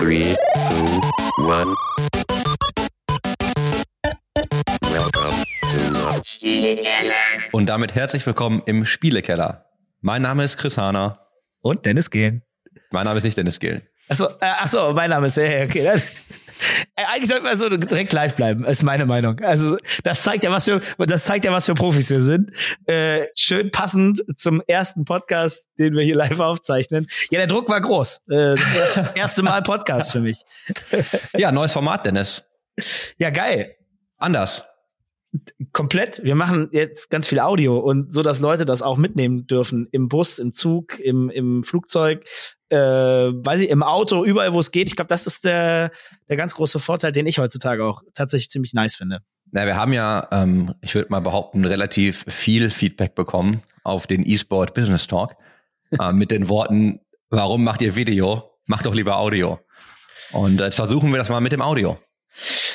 [0.00, 0.34] Three,
[0.70, 1.76] two, one.
[4.90, 6.80] Welcome to the
[7.52, 9.66] Und damit herzlich willkommen im Spielekeller.
[10.00, 11.26] Mein Name ist Chris Hahner.
[11.60, 12.40] Und Dennis Gehlen.
[12.90, 13.82] Mein Name ist nicht Dennis Gillen.
[14.08, 15.84] Achso, äh, achso, mein Name ist, ja, okay.
[15.84, 16.14] Das, äh,
[16.96, 19.40] eigentlich sollte man so direkt live bleiben, ist meine Meinung.
[19.40, 22.52] Also, das zeigt ja, was für, das zeigt ja, was für Profis wir sind.
[22.86, 27.06] Äh, schön passend zum ersten Podcast, den wir hier live aufzeichnen.
[27.30, 28.22] Ja, der Druck war groß.
[28.28, 30.42] Äh, das erste, erste Mal Podcast für mich.
[31.36, 32.44] Ja, neues Format, Dennis.
[33.18, 33.76] Ja, geil.
[34.18, 34.69] Anders.
[35.72, 36.22] Komplett.
[36.24, 39.88] Wir machen jetzt ganz viel Audio und so, dass Leute das auch mitnehmen dürfen.
[39.92, 42.24] Im Bus, im Zug, im, im Flugzeug,
[42.68, 44.88] äh, weiß ich, im Auto, überall, wo es geht.
[44.88, 45.92] Ich glaube, das ist der,
[46.28, 49.20] der ganz große Vorteil, den ich heutzutage auch tatsächlich ziemlich nice finde.
[49.52, 54.24] Na, wir haben ja, ähm, ich würde mal behaupten, relativ viel Feedback bekommen auf den
[54.24, 55.34] eSport Business Talk
[55.98, 57.00] äh, mit den Worten,
[57.30, 58.50] warum macht ihr Video?
[58.66, 59.58] Macht doch lieber Audio.
[60.32, 61.98] Und jetzt versuchen wir das mal mit dem Audio.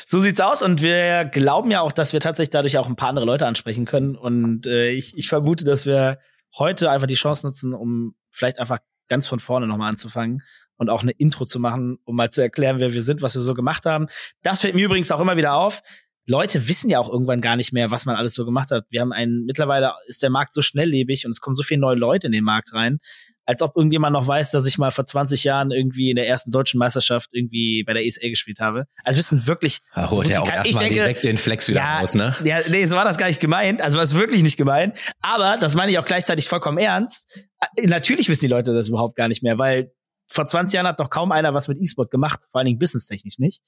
[0.08, 3.10] So sieht's aus und wir glauben ja auch, dass wir tatsächlich dadurch auch ein paar
[3.10, 4.16] andere Leute ansprechen können.
[4.16, 6.20] Und äh, ich, ich vermute, dass wir
[6.58, 10.44] heute einfach die Chance nutzen, um vielleicht einfach ganz von vorne nochmal anzufangen
[10.78, 13.42] und auch eine Intro zu machen, um mal zu erklären, wer wir sind, was wir
[13.42, 14.06] so gemacht haben.
[14.44, 15.82] Das fällt mir übrigens auch immer wieder auf.
[16.28, 18.86] Leute wissen ja auch irgendwann gar nicht mehr, was man alles so gemacht hat.
[18.90, 21.96] Wir haben einen, mittlerweile ist der Markt so schnelllebig und es kommen so viele neue
[21.96, 23.00] Leute in den Markt rein,
[23.46, 26.52] als ob irgendjemand noch weiß, dass ich mal vor 20 Jahren irgendwie in der ersten
[26.52, 28.88] deutschen Meisterschaft irgendwie bei der ESL gespielt habe.
[29.04, 29.82] Also wissen wirklich.
[29.94, 32.36] Da so holt gut er auch erstmal direkt den Flex wieder ja, raus, ne?
[32.44, 33.82] Ja, nee, so war das gar nicht gemeint.
[33.82, 34.98] Also war es wirklich nicht gemeint.
[35.22, 37.46] Aber das meine ich auch gleichzeitig vollkommen ernst.
[37.76, 39.92] Äh, Natürlich wissen die Leute das überhaupt gar nicht mehr, weil
[40.28, 43.38] vor 20 Jahren hat doch kaum einer was mit E-Sport gemacht, vor allen Dingen businesstechnisch
[43.38, 43.62] nicht.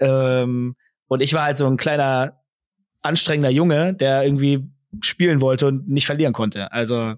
[0.00, 0.74] Ähm,
[1.06, 2.40] und ich war halt so ein kleiner,
[3.02, 4.68] anstrengender Junge, der irgendwie
[5.02, 6.72] spielen wollte und nicht verlieren konnte.
[6.72, 7.14] Also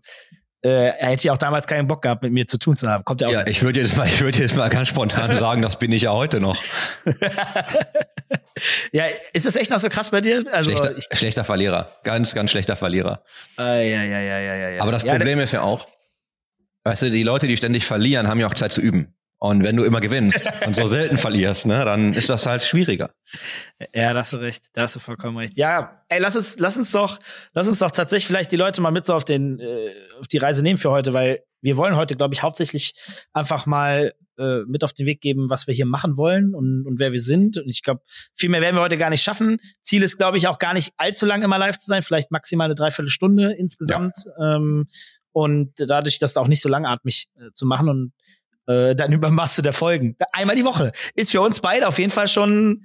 [0.65, 0.69] äh,
[0.99, 3.05] er hätte ja auch damals keinen Bock gehabt, mit mir zu tun zu haben.
[3.05, 3.51] Kommt ja auch Ja, dazu.
[3.51, 6.13] ich würde jetzt mal, ich würde jetzt mal ganz spontan sagen, das bin ich ja
[6.13, 6.63] heute noch.
[8.93, 10.45] ja, ist das echt noch so krass bei dir?
[10.53, 11.91] Also Schlechter, ich, schlechter Verlierer.
[12.05, 13.23] Ganz, ganz schlechter Verlierer.
[13.59, 14.83] äh, ja, ja, ja, ja, ja, ja.
[14.83, 15.89] Aber das ja, Problem ist ja auch,
[16.85, 19.15] weißt du, die Leute, die ständig verlieren, haben ja auch Zeit zu üben.
[19.43, 23.11] Und wenn du immer gewinnst und so selten verlierst, ne, dann ist das halt schwieriger.
[23.93, 24.67] Ja, da hast du recht.
[24.73, 25.59] Da hast du vollkommen recht.
[25.59, 27.19] Ja, ey, lass uns, lass uns doch,
[27.53, 30.39] lass uns doch tatsächlich vielleicht die Leute mal mit so auf den, äh, auf die
[30.39, 32.93] Reise nehmen für heute, weil wir wollen heute, glaube ich, hauptsächlich
[33.33, 37.01] einfach mal äh, mit auf den Weg geben, was wir hier machen wollen und, und
[37.01, 37.57] wer wir sind.
[37.57, 38.03] Und ich glaube,
[38.37, 39.57] viel mehr werden wir heute gar nicht schaffen.
[39.81, 42.67] Ziel ist, glaube ich, auch gar nicht allzu lang immer live zu sein, vielleicht maximal
[42.67, 44.15] eine Dreiviertelstunde insgesamt.
[44.41, 44.87] Ähm,
[45.33, 48.13] und dadurch, das auch nicht so langatmig äh, zu machen und
[48.67, 50.17] äh, dann über Masse der Folgen.
[50.33, 50.93] Einmal die Woche.
[51.15, 52.85] Ist für uns beide auf jeden Fall schon,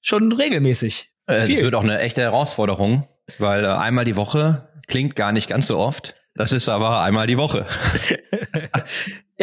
[0.00, 1.10] schon regelmäßig.
[1.26, 1.50] Äh.
[1.52, 5.66] Es wird auch eine echte Herausforderung, weil äh, einmal die Woche klingt gar nicht ganz
[5.68, 6.14] so oft.
[6.34, 7.66] Das ist aber einmal die Woche.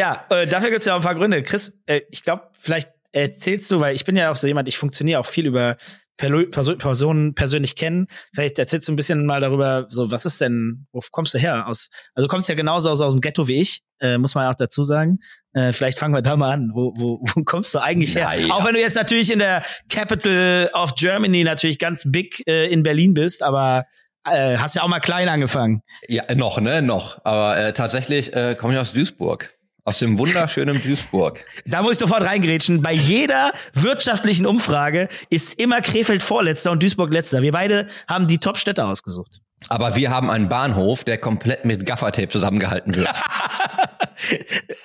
[0.00, 1.42] Ja, äh, dafür gibt's ja auch ein paar Gründe.
[1.42, 4.78] Chris, äh, ich glaube, vielleicht erzählst du, weil ich bin ja auch so jemand, ich
[4.78, 5.76] funktioniere auch viel über
[6.20, 8.06] Personen persönlich kennen.
[8.34, 11.66] Vielleicht erzählst du ein bisschen mal darüber, so was ist denn, wo kommst du her?
[11.66, 14.44] Aus, also du kommst ja genauso aus, aus dem Ghetto wie ich, äh, muss man
[14.44, 15.18] ja auch dazu sagen.
[15.52, 16.70] Äh, vielleicht fangen wir da mal an.
[16.74, 18.26] Wo, wo, wo kommst du eigentlich her?
[18.26, 18.54] Naja.
[18.54, 22.82] Auch wenn du jetzt natürlich in der Capital of Germany natürlich ganz big äh, in
[22.82, 23.86] Berlin bist, aber
[24.24, 25.82] äh, hast ja auch mal klein angefangen.
[26.08, 27.24] Ja, noch, ne, noch.
[27.24, 29.50] Aber äh, tatsächlich äh, komme ich aus Duisburg.
[29.84, 31.44] Aus dem wunderschönen Duisburg.
[31.64, 32.82] Da muss ich sofort reingrätschen.
[32.82, 37.42] Bei jeder wirtschaftlichen Umfrage ist immer Krefeld Vorletzter und Duisburg Letzter.
[37.42, 39.40] Wir beide haben die Top-Städte ausgesucht.
[39.68, 43.08] Aber wir haben einen Bahnhof, der komplett mit Gaffertape zusammengehalten wird.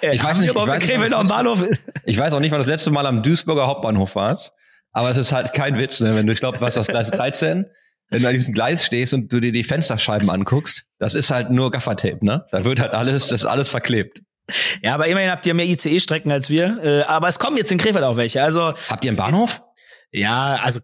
[0.02, 1.64] Äh, Ich weiß nicht, ich weiß nicht, Krefeld was- Bahnhof?
[2.06, 4.52] Ich weiß auch nicht, wann das letzte Mal am Duisburger Hauptbahnhof warst.
[4.92, 6.16] Aber es ist halt kein Witz, ne?
[6.16, 7.66] Wenn du, ich glaube, was das Gleis 13,
[8.12, 11.50] wenn du an diesem Gleis stehst und du dir die Fensterscheiben anguckst, das ist halt
[11.52, 12.46] nur Gaffertape, ne?
[12.52, 14.22] Da wird halt alles, das ist alles verklebt.
[14.84, 16.84] Ja, aber immerhin habt ihr mehr ICE-Strecken als wir.
[16.84, 18.44] Äh, aber es kommen jetzt in Krefeld auch welche.
[18.44, 19.64] Also Habt ihr einen Bahnhof?
[20.12, 20.80] ja, also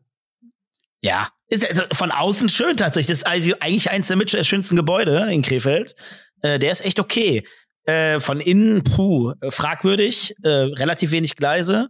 [1.04, 3.08] ja, ist also von außen schön tatsächlich.
[3.08, 5.96] Das ist also eigentlich eins der mit schönsten Gebäude in Krefeld.
[6.42, 7.44] Äh, der ist echt okay.
[7.86, 11.90] Äh, von innen, puh, fragwürdig, äh, relativ wenig Gleise.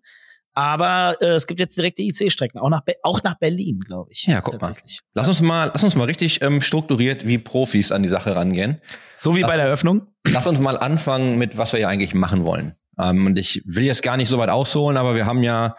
[0.53, 4.25] Aber äh, es gibt jetzt direkte IC-Strecken, auch nach, Be auch nach Berlin, glaube ich.
[4.25, 4.73] Ja, guck mal.
[5.13, 8.81] Lass uns mal, lass uns mal richtig ähm, strukturiert wie Profis an die Sache rangehen.
[9.15, 10.10] So wie bei der Eröffnung.
[10.27, 12.75] Lass uns mal anfangen mit, was wir ja eigentlich machen wollen.
[12.99, 15.75] Ähm, und ich will jetzt gar nicht so weit ausholen, aber wir haben ja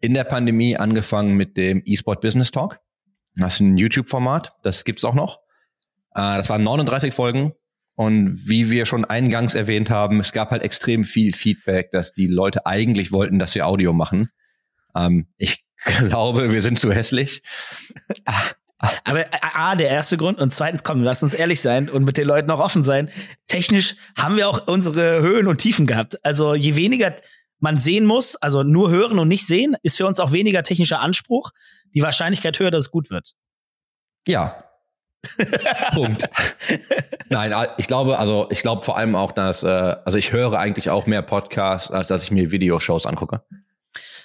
[0.00, 2.80] in der Pandemie angefangen mit dem eSport Business Talk.
[3.36, 5.38] Das ist ein YouTube-Format, das gibt's auch noch.
[6.14, 7.52] Äh, das waren 39 Folgen.
[7.96, 12.26] Und wie wir schon eingangs erwähnt haben, es gab halt extrem viel Feedback, dass die
[12.26, 14.30] Leute eigentlich wollten, dass wir Audio machen.
[14.96, 15.64] Ähm, ich
[15.98, 17.42] glaube, wir sind zu hässlich.
[19.04, 22.16] Aber äh, A, der erste Grund und zweitens, komm, lass uns ehrlich sein und mit
[22.16, 23.10] den Leuten auch offen sein.
[23.46, 26.24] Technisch haben wir auch unsere Höhen und Tiefen gehabt.
[26.24, 27.14] Also je weniger
[27.60, 31.00] man sehen muss, also nur hören und nicht sehen, ist für uns auch weniger technischer
[31.00, 31.50] Anspruch.
[31.94, 33.34] Die Wahrscheinlichkeit höher, dass es gut wird.
[34.26, 34.64] Ja.
[35.94, 36.28] Punkt.
[37.30, 40.90] Nein, ich glaube, also ich glaube vor allem auch, dass, äh, also ich höre eigentlich
[40.90, 43.42] auch mehr Podcasts, als dass ich mir Videoshows angucke.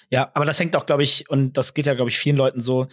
[0.09, 2.61] Ja, aber das hängt auch, glaube ich, und das geht ja, glaube ich, vielen Leuten
[2.61, 2.88] so,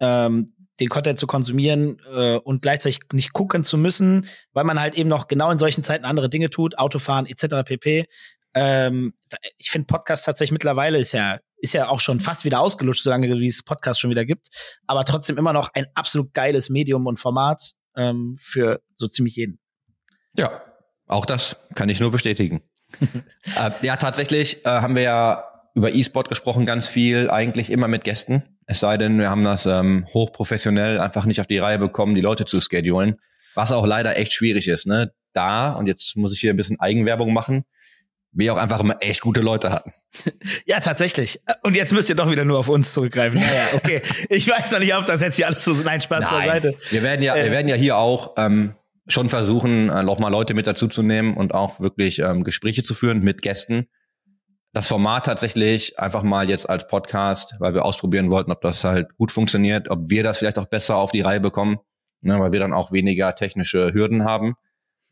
[0.00, 4.94] ähm, den Content zu konsumieren äh, und gleichzeitig nicht gucken zu müssen, weil man halt
[4.94, 7.64] eben noch genau in solchen Zeiten andere Dinge tut, Autofahren etc.
[7.64, 8.06] pp.
[8.54, 9.14] Ähm,
[9.56, 13.28] ich finde Podcast tatsächlich mittlerweile ist ja ist ja auch schon fast wieder ausgelutscht, solange
[13.38, 14.48] wie es Podcast schon wieder gibt,
[14.86, 19.60] aber trotzdem immer noch ein absolut geiles Medium und Format ähm, für so ziemlich jeden.
[20.36, 20.60] Ja,
[21.06, 22.62] auch das kann ich nur bestätigen.
[23.56, 25.44] äh, ja, tatsächlich äh, haben wir ja
[25.74, 28.51] über E-Sport gesprochen, ganz viel, eigentlich immer mit Gästen.
[28.72, 32.22] Es sei denn, wir haben das ähm, hochprofessionell einfach nicht auf die Reihe bekommen, die
[32.22, 33.20] Leute zu schedulen,
[33.54, 34.86] was auch leider echt schwierig ist.
[34.86, 35.12] Ne?
[35.34, 37.64] Da, und jetzt muss ich hier ein bisschen Eigenwerbung machen,
[38.32, 39.92] wir auch einfach immer echt gute Leute hatten.
[40.64, 41.38] Ja, tatsächlich.
[41.62, 43.38] Und jetzt müsst ihr doch wieder nur auf uns zurückgreifen.
[43.38, 44.00] Naja, okay.
[44.30, 46.46] Ich weiß noch nicht, ob das jetzt hier alles so nein Spaß Nein.
[46.46, 46.74] beiseite.
[46.88, 47.44] Wir werden ja, äh.
[47.44, 48.74] wir werden ja hier auch ähm,
[49.06, 52.82] schon versuchen, äh, noch mal Leute mit dazu zu nehmen und auch wirklich ähm, Gespräche
[52.82, 53.88] zu führen mit Gästen.
[54.74, 59.14] Das Format tatsächlich einfach mal jetzt als Podcast, weil wir ausprobieren wollten, ob das halt
[59.16, 61.78] gut funktioniert, ob wir das vielleicht auch besser auf die Reihe bekommen,
[62.22, 64.54] ne, weil wir dann auch weniger technische Hürden haben.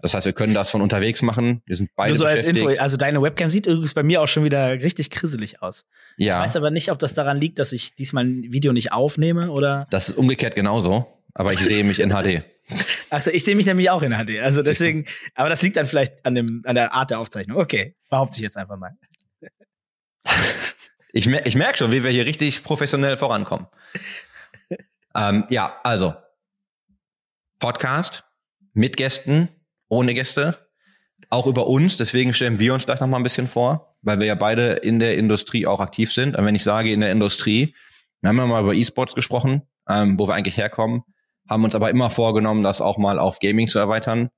[0.03, 1.63] Das heißt, wir können das von unterwegs machen.
[1.67, 4.29] Wir sind beide Nur so als Info, also deine Webcam sieht übrigens bei mir auch
[4.29, 5.85] schon wieder richtig krisselig aus.
[6.17, 6.39] Ja.
[6.39, 9.51] Ich weiß aber nicht, ob das daran liegt, dass ich diesmal ein Video nicht aufnehme
[9.51, 9.87] oder.
[9.91, 12.43] Das ist umgekehrt genauso, aber ich sehe mich in HD.
[13.11, 14.41] Also ich sehe mich nämlich auch in HD.
[14.41, 15.05] Also deswegen,
[15.35, 17.59] aber das liegt dann vielleicht an dem, an der Art der Aufzeichnung.
[17.59, 18.93] Okay, behaupte ich jetzt einfach mal.
[21.13, 23.67] Ich, mer ich merke schon, wie wir hier richtig professionell vorankommen.
[25.15, 26.15] ähm, ja, also
[27.59, 28.25] Podcast
[28.73, 29.49] mit Gästen,
[29.89, 30.71] ohne Gäste,
[31.29, 31.97] auch über uns.
[31.97, 34.99] Deswegen stellen wir uns gleich noch mal ein bisschen vor, weil wir ja beide in
[34.99, 36.37] der Industrie auch aktiv sind.
[36.37, 37.75] Und wenn ich sage in der Industrie,
[38.21, 41.03] wir haben ja mal über E-Sports gesprochen, ähm, wo wir eigentlich herkommen,
[41.49, 44.31] haben uns aber immer vorgenommen, das auch mal auf Gaming zu erweitern.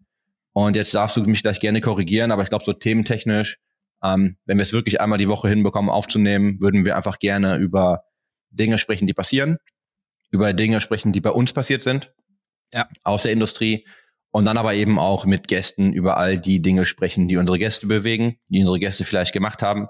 [0.53, 3.59] Und jetzt darfst du mich gleich gerne korrigieren, aber ich glaube, so thementechnisch,
[4.03, 8.05] ähm, wenn wir es wirklich einmal die Woche hinbekommen aufzunehmen, würden wir einfach gerne über
[8.51, 9.59] Dinge sprechen, die passieren,
[10.31, 12.13] über Dinge sprechen, die bei uns passiert sind,
[12.73, 12.89] ja.
[13.05, 13.87] aus der Industrie
[14.33, 17.87] und dann aber eben auch mit Gästen über all die Dinge sprechen, die unsere Gäste
[17.87, 19.89] bewegen, die unsere Gäste vielleicht gemacht haben.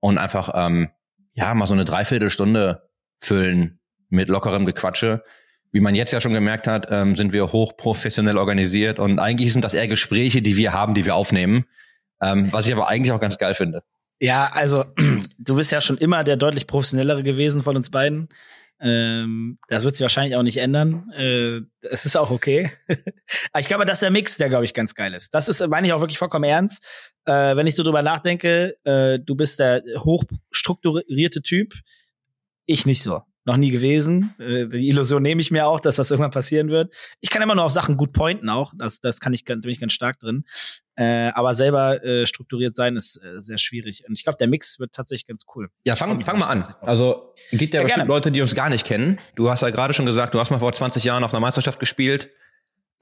[0.00, 0.90] Und einfach, ähm,
[1.34, 2.88] ja, mal so eine Dreiviertelstunde
[3.20, 5.22] füllen mit lockerem Gequatsche.
[5.70, 9.64] Wie man jetzt ja schon gemerkt hat, ähm, sind wir hochprofessionell organisiert und eigentlich sind
[9.64, 11.66] das eher Gespräche, die wir haben, die wir aufnehmen.
[12.20, 13.82] Ähm, was ich aber eigentlich auch ganz geil finde.
[14.20, 14.84] Ja, also
[15.38, 18.28] du bist ja schon immer der deutlich professionellere gewesen von uns beiden.
[18.82, 21.10] Ähm, das wird sich wahrscheinlich auch nicht ändern.
[21.12, 22.70] Äh, es ist auch okay.
[23.58, 25.34] Ich glaube, das ist der Mix, der, glaube ich, ganz geil ist.
[25.34, 26.84] Das ist, meine ich auch wirklich vollkommen ernst.
[27.26, 31.74] Äh, wenn ich so drüber nachdenke, äh, du bist der hochstrukturierte Typ.
[32.66, 34.34] Ich nicht so noch nie gewesen.
[34.38, 36.92] Äh, die Illusion nehme ich mir auch, dass das irgendwann passieren wird.
[37.20, 38.72] Ich kann immer nur auf Sachen gut pointen auch.
[38.76, 40.44] Das, das kann ich, bin ich ganz stark drin.
[41.00, 44.04] Äh, aber selber äh, strukturiert sein ist äh, sehr schwierig.
[44.06, 45.70] Und ich glaube, der Mix wird tatsächlich ganz cool.
[45.84, 46.62] Ja, fang, fang mal an.
[46.82, 49.18] Also gibt ja, ja bestimmt Leute, die uns gar nicht kennen.
[49.34, 51.80] Du hast ja gerade schon gesagt, du hast mal vor 20 Jahren auf einer Meisterschaft
[51.80, 52.28] gespielt.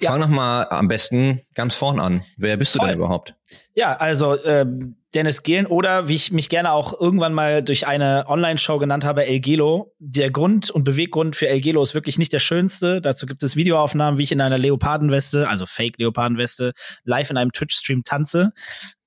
[0.00, 0.12] Ja.
[0.12, 2.22] Fang noch mal am besten ganz vorn an.
[2.36, 2.90] Wer bist du Voll.
[2.90, 3.34] denn überhaupt?
[3.74, 8.26] Ja, also ähm, Dennis Gehlen oder wie ich mich gerne auch irgendwann mal durch eine
[8.28, 9.94] Online-Show genannt habe, El Gelo.
[9.99, 13.00] Der Grund und Beweggrund für El Gelo ist wirklich nicht der schönste.
[13.00, 16.72] Dazu gibt es Videoaufnahmen, wie ich in einer Leopardenweste, also Fake-Leopardenweste,
[17.05, 18.53] live in einem Twitch-Stream tanze.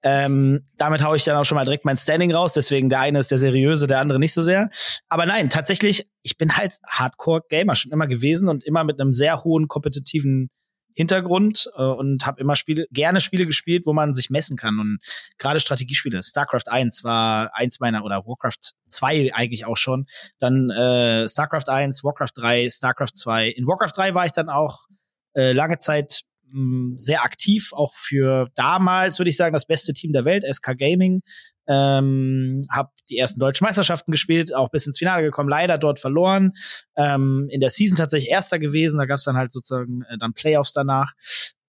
[0.04, 2.54] Ähm, damit haue ich dann auch schon mal direkt mein Standing raus.
[2.54, 4.70] Deswegen der eine ist der seriöse, der andere nicht so sehr.
[5.08, 9.44] Aber nein, tatsächlich, ich bin halt Hardcore-Gamer schon immer gewesen und immer mit einem sehr
[9.44, 10.50] hohen kompetitiven
[10.94, 14.80] Hintergrund äh, und habe immer Spiele, gerne Spiele gespielt, wo man sich messen kann.
[14.80, 15.00] Und
[15.38, 16.22] gerade Strategiespiele.
[16.24, 20.06] StarCraft 1 war eins meiner, oder Warcraft 2 eigentlich auch schon.
[20.40, 23.50] Dann äh, StarCraft 1, Warcraft 3, StarCraft 2.
[23.50, 24.86] In Warcraft 3 war ich dann auch
[25.34, 26.22] äh, lange Zeit
[26.52, 30.78] mh, sehr aktiv, auch für damals, würde ich sagen, das beste Team der Welt, SK
[30.78, 31.22] Gaming.
[31.68, 36.54] Ähm, habe die ersten deutschen Meisterschaften gespielt, auch bis ins Finale gekommen, leider dort verloren.
[36.96, 40.34] Ähm, in der Season tatsächlich Erster gewesen, da gab es dann halt sozusagen äh, dann
[40.34, 41.14] Playoffs danach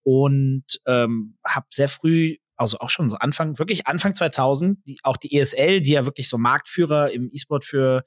[0.02, 5.16] und ähm, habe sehr früh also auch schon so Anfang, wirklich Anfang 2000, die, auch
[5.16, 8.04] die ESL, die ja wirklich so Marktführer im E-Sport für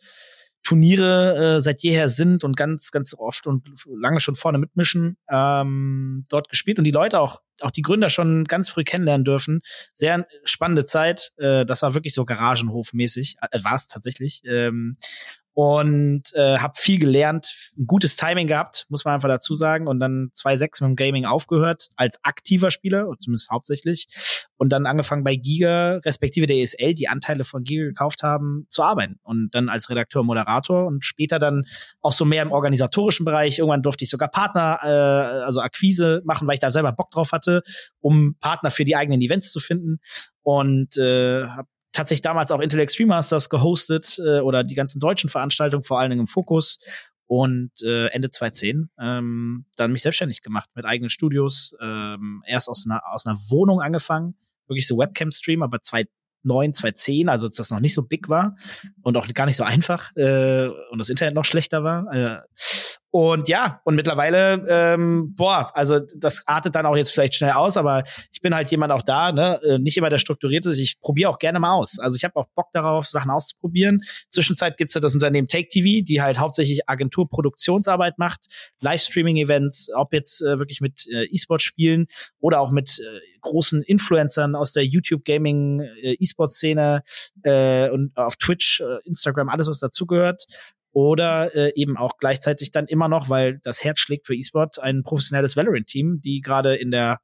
[0.66, 6.26] Turniere äh, seit jeher sind und ganz, ganz oft und lange schon vorne mitmischen, ähm,
[6.28, 9.62] dort gespielt und die Leute auch, auch die Gründer schon ganz früh kennenlernen dürfen.
[9.94, 11.32] Sehr spannende Zeit.
[11.38, 14.42] Äh, das war wirklich so Garagenhof-mäßig, äh, war es tatsächlich.
[14.44, 14.98] Ähm,
[15.56, 19.88] und äh, habe viel gelernt, ein gutes Timing gehabt, muss man einfach dazu sagen.
[19.88, 24.08] Und dann 2.6 mit dem Gaming aufgehört als aktiver Spieler, zumindest hauptsächlich.
[24.58, 28.84] Und dann angefangen bei Giga, respektive der ESL, die Anteile von Giga gekauft haben, zu
[28.84, 29.18] arbeiten.
[29.24, 31.66] Und dann als Redakteur, Moderator und später dann
[32.02, 33.60] auch so mehr im organisatorischen Bereich.
[33.60, 37.32] Irgendwann durfte ich sogar Partner, äh, also Akquise machen, weil ich da selber Bock drauf
[37.32, 37.64] hatte,
[38.02, 40.00] um Partner für die eigenen Events zu finden.
[40.44, 45.30] Und äh, habe tatsächlich damals auch Intel Extreme Masters gehostet äh, oder die ganzen deutschen
[45.30, 46.80] Veranstaltungen vor allen Dingen im Fokus
[47.28, 51.76] und äh, Ende 2010 ähm, dann mich selbstständig gemacht mit eigenen Studios.
[51.82, 54.36] Ähm, erst aus einer, aus einer Wohnung angefangen,
[54.68, 58.56] wirklich so Webcam-Stream, aber 2009, 2010, also als das noch nicht so big war
[59.02, 62.14] und auch gar nicht so einfach äh, und das Internet noch schlechter war.
[62.14, 62.42] Äh,
[63.16, 67.78] und ja, und mittlerweile, ähm, boah, also das artet dann auch jetzt vielleicht schnell aus,
[67.78, 68.04] aber
[68.34, 70.72] ich bin halt jemand auch da, ne, äh, nicht immer der strukturierte.
[70.72, 71.98] Ich probiere auch gerne mal aus.
[71.98, 74.04] Also ich habe auch Bock darauf, Sachen auszuprobieren.
[74.28, 78.48] Zwischenzeit gibt's ja das Unternehmen Take TV, die halt hauptsächlich Agenturproduktionsarbeit macht,
[78.82, 82.08] Livestreaming-Events, ob jetzt äh, wirklich mit äh, E-Sport-Spielen
[82.42, 86.18] oder auch mit äh, großen Influencern aus der YouTube-Gaming, äh,
[87.44, 90.44] äh, und auf Twitch, äh, Instagram, alles was dazugehört
[90.96, 95.04] oder äh, eben auch gleichzeitig dann immer noch, weil das Herz schlägt für E-Sport, ein
[95.04, 97.20] professionelles Valorant-Team, die gerade in der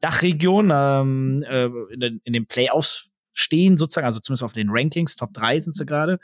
[0.00, 5.16] Dachregion ähm, äh, in, den, in den Playoffs stehen sozusagen, also zumindest auf den Rankings,
[5.16, 6.18] Top 3 sind sie gerade,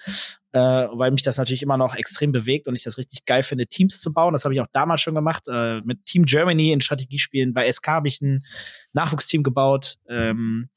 [0.53, 3.67] äh, weil mich das natürlich immer noch extrem bewegt und ich das richtig geil finde,
[3.67, 4.35] Teams zu bauen.
[4.35, 7.55] Das habe ich auch damals schon gemacht, äh, mit Team Germany in Strategiespielen.
[7.55, 8.45] Bei SK habe ich ein
[8.93, 10.69] Nachwuchsteam gebaut ähm,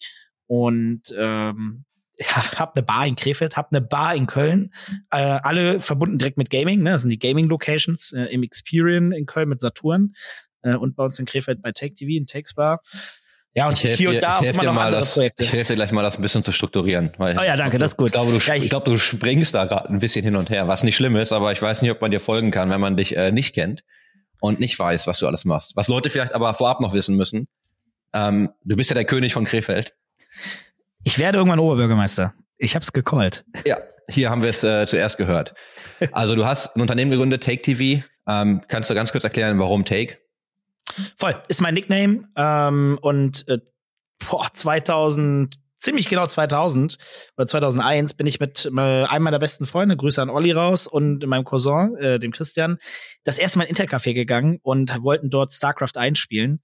[0.48, 1.84] und ähm,
[2.20, 2.26] ja,
[2.60, 4.74] hab eine Bar in Krefeld, hab eine Bar in Köln,
[5.12, 6.92] äh, alle verbunden direkt mit Gaming, ne?
[6.92, 10.14] Das sind die Gaming-Locations äh, im Experian in Köln mit Saturn
[10.62, 12.82] äh, und bei uns in Krefeld bei Take TV in Takes Bar.
[13.56, 15.44] Ja, und ich hier dir, und da ich immer dir mal andere das, Projekte.
[15.44, 17.12] Ich helfe dir gleich mal, das ein bisschen zu strukturieren.
[17.20, 18.08] Weil Oh ja, danke, das ist gut.
[18.08, 20.50] Ich glaube, du, Ja, ich- ich glaube, du springst da gerade ein bisschen hin und
[20.50, 22.82] her, was nicht schlimm ist, aber ich weiß nicht, ob man dir folgen kann, wenn
[22.82, 23.84] man dich äh, nicht kennt
[24.40, 25.76] und nicht weiß, was du alles machst.
[25.76, 27.48] Was Leute vielleicht aber vorab noch wissen müssen.
[28.12, 29.94] Ähm, du bist ja der König von Krefeld.
[31.04, 32.34] Ich werde irgendwann Oberbürgermeister.
[32.58, 33.46] Ich hab's gecallt.
[33.66, 33.78] Ja,
[34.10, 35.54] hier haben wir es äh, zuerst gehört.
[36.12, 38.04] Also du hast ein Unternehmen gegründet, Take TV.
[38.28, 40.18] Ähm, kannst du ganz kurz erklären, warum Take?
[41.18, 42.30] Voll, ist mein Nickname.
[42.36, 43.60] Ähm, und äh,
[44.30, 46.98] boah, 2000, ziemlich genau 2000
[47.38, 51.26] oder 2001 bin ich mit äh, einem meiner besten Freunde, Grüße an Olli raus und
[51.26, 52.78] meinem Cousin, äh, dem Christian,
[53.24, 56.62] das erste Mal in Intercafé gegangen und wollten dort StarCraft einspielen.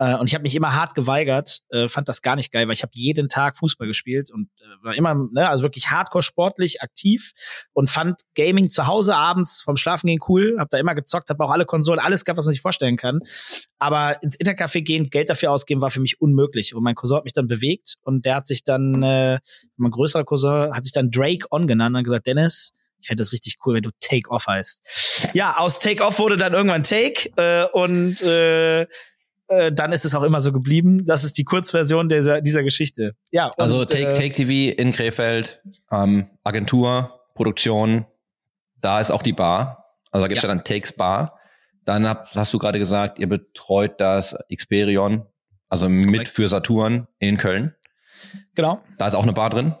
[0.00, 2.72] Äh, und ich habe mich immer hart geweigert, äh, fand das gar nicht geil, weil
[2.72, 6.80] ich habe jeden Tag Fußball gespielt und äh, war immer, ne, also wirklich hardcore sportlich
[6.80, 7.32] aktiv
[7.74, 11.50] und fand Gaming zu Hause abends vom Schlafengehen cool, habe da immer gezockt, habe auch
[11.50, 13.20] alle Konsolen, alles gehabt, was man sich vorstellen kann.
[13.78, 16.74] Aber ins Intercafé gehen, Geld dafür ausgeben, war für mich unmöglich.
[16.74, 19.38] Und mein Cousin hat mich dann bewegt und der hat sich dann, äh,
[19.76, 23.32] mein größerer Cousin hat sich dann Drake On genannt und gesagt, Dennis, ich fände das
[23.32, 25.30] richtig cool, wenn du Take Off heißt.
[25.34, 28.86] Ja, aus Take Off wurde dann irgendwann Take äh, und äh,
[29.50, 31.04] äh, dann ist es auch immer so geblieben.
[31.04, 33.16] Das ist die Kurzversion dieser, dieser Geschichte.
[33.32, 38.06] Ja, und, Also Take, äh, Take TV in Krefeld, ähm, Agentur, Produktion,
[38.80, 39.96] da ist auch die Bar.
[40.12, 40.48] Also da gibt's ja.
[40.48, 40.54] Ja.
[40.54, 41.38] dann Takes Bar.
[41.84, 45.26] Dann hab, hast du gerade gesagt, ihr betreut das Xperion,
[45.68, 46.28] also mit Korrekt.
[46.28, 47.74] für Saturn in Köln.
[48.54, 48.82] Genau.
[48.98, 49.74] Da ist auch eine Bar drin.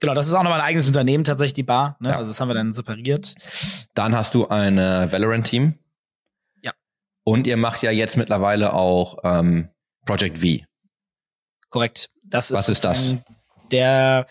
[0.00, 1.96] Genau, das ist auch nochmal ein eigenes Unternehmen, tatsächlich die Bar.
[2.00, 2.10] Ne?
[2.10, 2.18] Ja.
[2.18, 3.34] Also das haben wir dann separiert.
[3.94, 5.78] Dann hast du ein Valorant-Team.
[7.28, 9.68] Und ihr macht ja jetzt mittlerweile auch ähm,
[10.06, 10.64] Project V.
[11.68, 12.08] Korrekt.
[12.24, 13.16] Das Was ist das?
[13.70, 14.26] Der,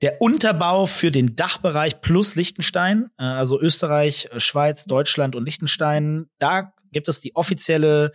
[0.00, 6.30] der Unterbau für den Dachbereich plus Liechtenstein, äh, also Österreich, äh, Schweiz, Deutschland und Liechtenstein.
[6.40, 8.10] Da gibt es die offizielle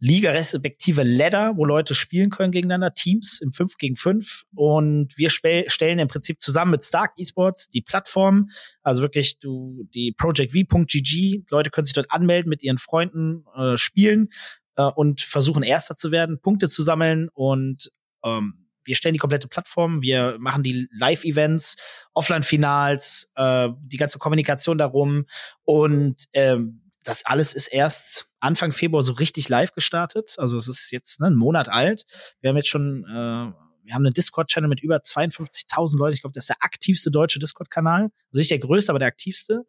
[0.00, 4.42] Liga respektive Ladder, wo Leute spielen können gegeneinander, Teams im 5 gegen 5.
[4.54, 8.50] Und wir stellen im Prinzip zusammen mit Stark Esports die Plattform,
[8.82, 14.28] also wirklich du die projectv.gg, Leute können sich dort anmelden, mit ihren Freunden äh, spielen
[14.76, 17.28] äh, und versuchen Erster zu werden, Punkte zu sammeln.
[17.32, 17.90] Und
[18.24, 21.76] ähm, wir stellen die komplette Plattform, wir machen die Live-Events,
[22.12, 25.24] Offline-Finals, äh, die ganze Kommunikation darum.
[25.64, 30.34] Und ähm, das alles ist erst Anfang Februar so richtig live gestartet.
[30.38, 32.04] Also es ist jetzt ne, ein Monat alt.
[32.40, 33.52] Wir haben jetzt schon, äh,
[33.84, 36.14] wir haben einen Discord-Channel mit über 52.000 Leuten.
[36.14, 38.02] Ich glaube, das ist der aktivste deutsche Discord-Kanal.
[38.02, 39.64] Also nicht der größte, aber der aktivste.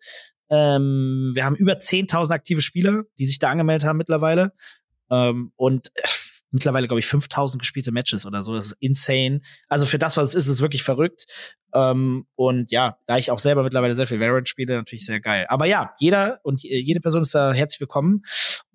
[0.50, 4.54] Ähm, wir haben über 10.000 aktive Spieler, die sich da angemeldet haben mittlerweile.
[5.10, 6.08] Ähm, und äh,
[6.55, 8.55] mittlerweile, glaube ich, 5000 gespielte Matches oder so.
[8.55, 9.41] Das ist insane.
[9.67, 11.25] Also für das, was es ist, ist es wirklich verrückt.
[11.74, 15.45] Ähm, und ja, da ich auch selber mittlerweile sehr viel Valorant spiele, natürlich sehr geil.
[15.50, 18.24] Aber ja, jeder und je- jede Person ist da herzlich willkommen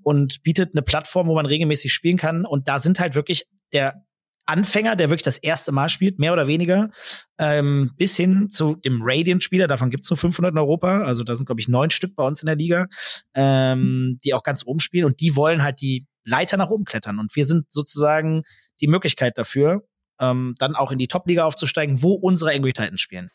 [0.02, 2.46] und bietet eine Plattform, wo man regelmäßig spielen kann.
[2.46, 4.04] Und da sind halt wirklich der
[4.46, 6.90] Anfänger, der wirklich das erste Mal spielt, mehr oder weniger,
[7.38, 11.46] ähm, bis hin zu dem Radiant-Spieler, davon gibt's nur 500 in Europa, also da sind,
[11.46, 12.87] glaube ich, neun Stück bei uns in der Liga,
[13.34, 17.18] ähm, die auch ganz oben spielen und die wollen halt die Leiter nach oben klettern
[17.18, 18.42] und wir sind sozusagen
[18.80, 19.84] die Möglichkeit dafür,
[20.20, 23.30] ähm, dann auch in die Top-Liga aufzusteigen, wo unsere Angry Titans spielen.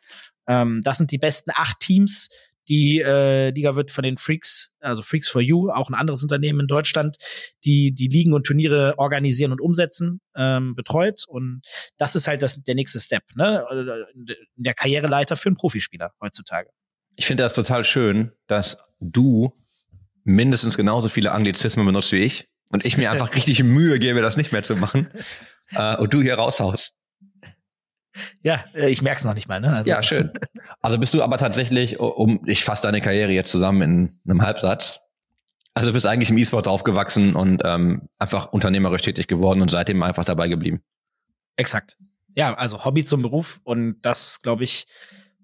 [0.48, 2.30] Ähm, das sind die besten acht Teams,
[2.68, 6.62] die äh, Liga wird von den Freaks, also Freaks for You, auch ein anderes Unternehmen
[6.62, 7.18] in Deutschland,
[7.64, 11.26] die die Ligen und Turniere organisieren und umsetzen, ähm, betreut.
[11.28, 11.62] Und
[11.98, 13.66] das ist halt das, der nächste Step, ne?
[14.56, 16.70] Der Karriereleiter für einen Profispieler heutzutage.
[17.16, 19.54] Ich finde das total schön, dass du
[20.24, 24.38] mindestens genauso viele Anglizismen benutzt wie ich und ich mir einfach richtig Mühe gebe, das
[24.38, 25.10] nicht mehr zu machen
[25.72, 26.94] äh, und du hier raushaust.
[28.44, 29.60] Ja, äh, ich merk's noch nicht mal.
[29.60, 29.74] Ne?
[29.74, 29.90] Also.
[29.90, 30.32] Ja, schön.
[30.82, 35.00] Also bist du aber tatsächlich, um ich fasse deine Karriere jetzt zusammen in einem Halbsatz.
[35.74, 40.04] Also du bist eigentlich im E-Sport aufgewachsen und ähm, einfach unternehmerisch tätig geworden und seitdem
[40.04, 40.82] einfach dabei geblieben.
[41.58, 41.98] Exakt.
[42.34, 44.88] Ja, also Hobby zum Beruf und das, glaube ich,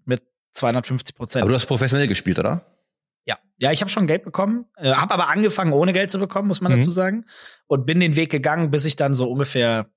[0.06, 0.24] mit
[0.54, 1.44] 250 Prozent.
[1.44, 2.66] Aber du hast professionell gespielt, oder?
[3.26, 6.48] Ja, ja, ich habe schon Geld bekommen, äh, habe aber angefangen ohne Geld zu bekommen,
[6.48, 6.78] muss man mhm.
[6.78, 7.26] dazu sagen,
[7.68, 9.92] und bin den Weg gegangen, bis ich dann so ungefähr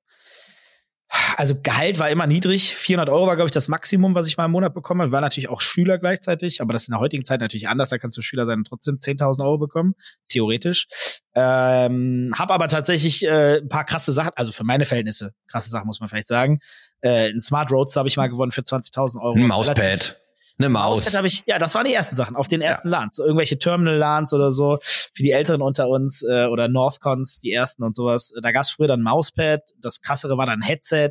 [1.37, 2.75] also Gehalt war immer niedrig.
[2.75, 5.13] 400 Euro war, glaube ich, das Maximum, was ich mal im Monat bekomme.
[5.13, 7.91] War natürlich auch Schüler gleichzeitig, aber das ist in der heutigen Zeit natürlich anders.
[7.91, 9.95] Da kannst du Schüler sein und trotzdem 10.000 Euro bekommen,
[10.29, 10.89] theoretisch.
[11.35, 15.87] Ähm, hab aber tatsächlich äh, ein paar krasse Sachen, also für meine Verhältnisse, krasse Sachen
[15.87, 16.59] muss man vielleicht sagen.
[17.01, 19.35] Äh, ein Smart Roads habe ich mal gewonnen für 20.000 Euro.
[19.35, 20.19] Ein Mauspad.
[20.59, 21.05] Eine Maus.
[21.05, 22.99] Mauspad ich, ja, das waren die ersten Sachen auf den ersten ja.
[23.01, 23.17] LANs.
[23.17, 24.79] So irgendwelche Terminal-LANs oder so.
[24.83, 28.33] Für die Älteren unter uns äh, oder Northcons, die ersten und sowas.
[28.41, 29.63] Da gab's früher dann Mauspad.
[29.81, 31.11] Das krassere war dann Headset.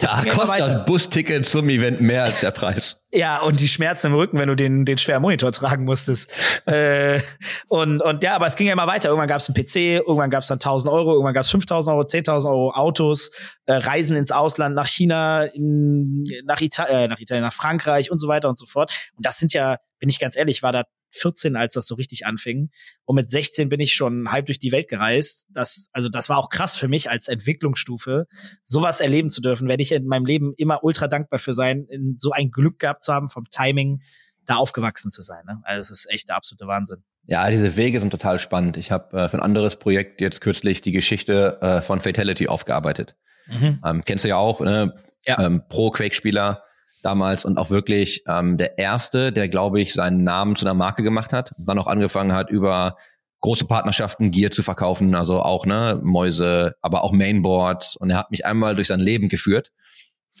[0.00, 3.00] Da kostet das Busticket zum Event mehr als der Preis.
[3.10, 6.30] Ja, und die Schmerzen im Rücken, wenn du den, den schweren Monitor tragen musstest.
[6.66, 7.18] äh,
[7.66, 9.08] und, und ja, aber es ging ja immer weiter.
[9.08, 11.94] Irgendwann gab es einen PC, irgendwann gab es dann 1000 Euro, irgendwann gab es 5000
[11.94, 13.30] Euro, 10.000 Euro, Autos,
[13.64, 18.18] äh, Reisen ins Ausland, nach China, in, nach, Ita äh, nach Italien, nach Frankreich und
[18.18, 18.92] so weiter und so fort.
[19.16, 20.84] Und das sind ja, bin ich ganz ehrlich, war da
[21.18, 22.70] 14, als das so richtig anfing.
[23.04, 25.46] Und mit 16 bin ich schon halb durch die Welt gereist.
[25.50, 28.26] Das, also das war auch krass für mich als Entwicklungsstufe,
[28.62, 29.68] sowas erleben zu dürfen.
[29.68, 33.02] Werde ich in meinem Leben immer ultra dankbar für sein, in so ein Glück gehabt
[33.02, 34.00] zu haben, vom Timing
[34.44, 35.44] da aufgewachsen zu sein.
[35.46, 35.60] Ne?
[35.64, 37.02] Also es ist echt der absolute Wahnsinn.
[37.26, 38.78] Ja, diese Wege sind total spannend.
[38.78, 43.16] Ich habe äh, für ein anderes Projekt jetzt kürzlich die Geschichte äh, von Fatality aufgearbeitet.
[43.46, 43.82] Mhm.
[43.84, 44.94] Ähm, kennst du ja auch, ne?
[45.26, 45.38] Ja.
[45.38, 46.62] Ähm, Pro-Quake-Spieler
[47.02, 51.02] damals und auch wirklich ähm, der erste, der, glaube ich, seinen Namen zu einer Marke
[51.02, 52.96] gemacht hat, dann auch angefangen hat, über
[53.40, 57.96] große Partnerschaften Gear zu verkaufen, also auch ne Mäuse, aber auch Mainboards.
[57.96, 59.70] Und er hat mich einmal durch sein Leben geführt.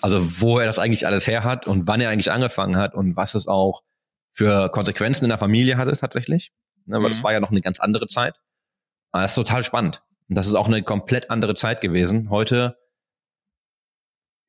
[0.00, 3.16] Also wo er das eigentlich alles her hat und wann er eigentlich angefangen hat und
[3.16, 3.82] was es auch
[4.32, 6.52] für Konsequenzen in der Familie hatte tatsächlich.
[6.86, 7.08] Ne, weil mhm.
[7.08, 8.34] das war ja noch eine ganz andere Zeit.
[9.10, 10.02] Aber das ist total spannend.
[10.28, 12.30] Und das ist auch eine komplett andere Zeit gewesen.
[12.30, 12.76] Heute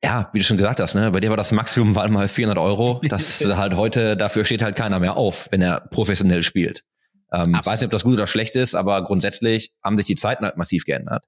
[0.02, 2.58] ja, wie du schon gesagt hast, ne, bei dir war das Maximum war mal 400
[2.58, 3.00] Euro.
[3.08, 6.84] Das halt heute, dafür steht halt keiner mehr auf, wenn er professionell spielt.
[7.32, 10.44] Ähm, weiß nicht, ob das gut oder schlecht ist, aber grundsätzlich haben sich die Zeiten
[10.44, 11.24] halt massiv geändert.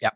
[0.00, 0.12] Ja.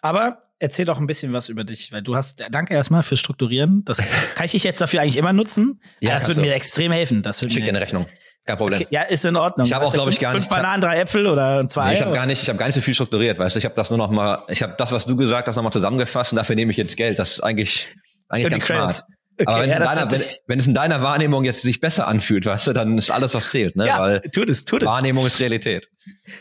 [0.00, 3.84] Aber erzähl doch ein bisschen was über dich, weil du hast, danke erstmal fürs Strukturieren.
[3.84, 3.98] Das
[4.34, 5.80] kann ich dich jetzt dafür eigentlich immer nutzen.
[6.00, 7.22] Ja, das würde mir extrem helfen.
[7.22, 8.06] Das würde Schick dir eine Rechnung.
[8.44, 8.80] Kein Problem.
[8.80, 9.66] Okay, ja, ist in Ordnung.
[9.66, 10.52] Ich habe auch, glaube ich, gar fünf nicht.
[10.52, 11.88] Fünf Bananen, drei Äpfel oder zwei.
[11.88, 13.58] Nee, ich habe gar nicht, ich habe gar nicht so viel strukturiert, weißt du.
[13.58, 15.70] Ich habe das nur noch mal, ich habe das, was du gesagt hast, noch mal
[15.70, 17.18] zusammengefasst und dafür nehme ich jetzt Geld.
[17.20, 17.94] Das ist eigentlich,
[18.28, 19.04] eigentlich ganz smart.
[19.38, 22.44] Okay, Aber wenn, ja, deiner, wenn, wenn, es in deiner Wahrnehmung jetzt sich besser anfühlt,
[22.44, 23.86] weißt du, dann ist alles, was zählt, ne?
[23.86, 24.88] Ja, Weil tut es, tut es.
[24.88, 25.88] Wahrnehmung ist Realität.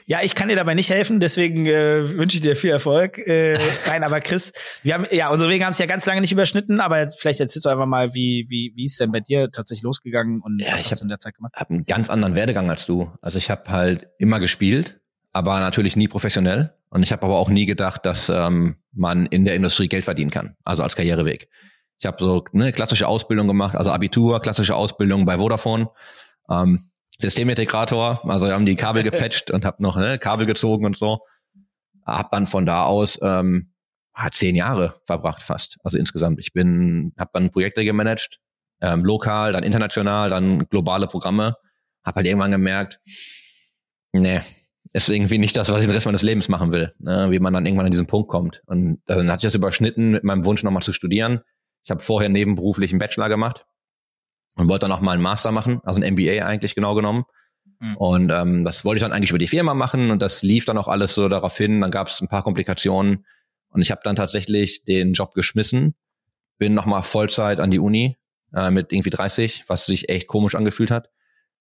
[0.06, 3.18] Ja, ich kann dir dabei nicht helfen, deswegen äh, wünsche ich dir viel Erfolg.
[3.18, 4.52] Äh, nein, aber Chris,
[4.84, 7.66] wir haben, ja, unsere Wege haben es ja ganz lange nicht überschnitten, aber vielleicht erzählst
[7.66, 10.84] du einfach mal, wie, wie, wie ist denn bei dir tatsächlich losgegangen und ja, was
[10.84, 11.54] hast hab, du in der Zeit gemacht?
[11.56, 13.12] Ich habe einen ganz anderen Werdegang als du.
[13.22, 15.00] Also ich habe halt immer gespielt,
[15.32, 16.74] aber natürlich nie professionell.
[16.90, 20.30] Und ich habe aber auch nie gedacht, dass ähm, man in der Industrie Geld verdienen
[20.30, 21.48] kann, also als Karriereweg.
[22.02, 25.92] Ich habe so eine klassische Ausbildung gemacht, also Abitur, klassische Ausbildung bei Vodafone.
[26.50, 26.80] Ähm,
[27.20, 31.20] Systemintegrator, also wir haben die Kabel gepatcht und habe noch ne, Kabel gezogen und so.
[32.04, 33.74] Hab dann von da aus ähm,
[34.32, 36.40] zehn Jahre verbracht fast, also insgesamt.
[36.40, 38.40] Ich bin, habe dann Projekte gemanagt,
[38.82, 41.56] ähm, lokal, dann international, dann globale Programme.
[42.04, 43.00] Hab halt irgendwann gemerkt,
[44.12, 44.40] nee,
[44.92, 47.54] ist irgendwie nicht das, was ich den Rest meines Lebens machen will, ne, wie man
[47.54, 48.64] dann irgendwann an diesen Punkt kommt.
[48.66, 51.42] Und dann hat sich das überschnitten mit meinem Wunsch nochmal zu studieren
[51.84, 53.66] ich habe vorher nebenberuflich einen Bachelor gemacht
[54.56, 57.24] und wollte dann auch mal einen Master machen, also ein MBA eigentlich genau genommen.
[57.80, 57.98] Mhm.
[57.98, 60.78] Und ähm, das wollte ich dann eigentlich über die Firma machen und das lief dann
[60.78, 61.82] auch alles so darauf hin.
[61.82, 63.26] Dann gab es ein paar Komplikationen
[63.70, 65.96] und ich habe dann tatsächlich den Job geschmissen,
[66.58, 68.18] bin nochmal Vollzeit an die Uni
[68.54, 71.10] äh, mit irgendwie 30, was sich echt komisch angefühlt hat,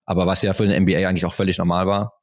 [0.05, 2.21] aber was ja für den MBA eigentlich auch völlig normal war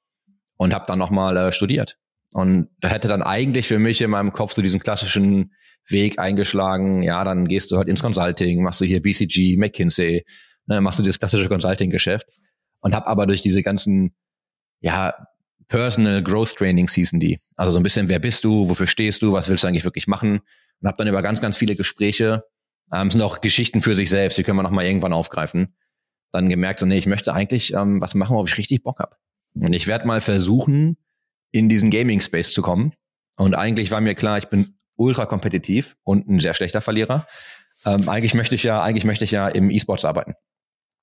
[0.58, 1.98] und habe dann nochmal äh, studiert
[2.34, 5.54] Und da hätte dann eigentlich für mich in meinem Kopf so diesen klassischen
[5.88, 10.26] Weg eingeschlagen, ja, dann gehst du halt ins Consulting, machst du hier BCG, McKinsey,
[10.66, 12.28] ne, machst du das klassische Consulting-Geschäft
[12.82, 14.14] und habe aber durch diese ganzen,
[14.82, 15.14] ja,
[15.70, 17.40] Personal Growth Trainings hießen die.
[17.58, 20.08] Also so ein bisschen, wer bist du, wofür stehst du, was willst du eigentlich wirklich
[20.08, 20.40] machen?
[20.82, 22.44] Und habe dann über ganz, ganz viele Gespräche,
[22.94, 25.76] ähm, sind auch Geschichten für sich selbst, die können wir noch mal irgendwann aufgreifen,
[26.32, 29.18] dann gemerkt, so nee, ich möchte eigentlich ähm, was machen, worauf ich richtig Bock hab.
[29.56, 30.98] Und ich werde mal versuchen,
[31.52, 32.94] in diesen Gaming-Space zu kommen.
[33.36, 37.28] Und eigentlich war mir klar, ich bin ultra kompetitiv und ein sehr schlechter Verlierer.
[37.86, 40.34] Ähm, eigentlich möchte ich ja, eigentlich möchte ich ja im E-Sports arbeiten.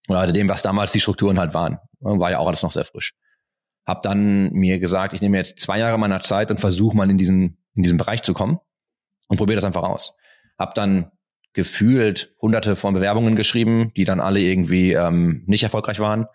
[0.08, 1.78] Oder dem, was damals die Strukturen halt waren.
[2.00, 3.14] War ja auch alles noch sehr frisch.
[3.86, 7.18] Hab dann mir gesagt, ich nehme jetzt zwei Jahre meiner Zeit und versuche mal in
[7.18, 8.58] diesen, in diesen Bereich zu kommen
[9.28, 10.16] und probiere das einfach aus.
[10.58, 11.10] Hab dann
[11.52, 16.26] gefühlt hunderte von Bewerbungen geschrieben, die dann alle irgendwie ähm, nicht erfolgreich waren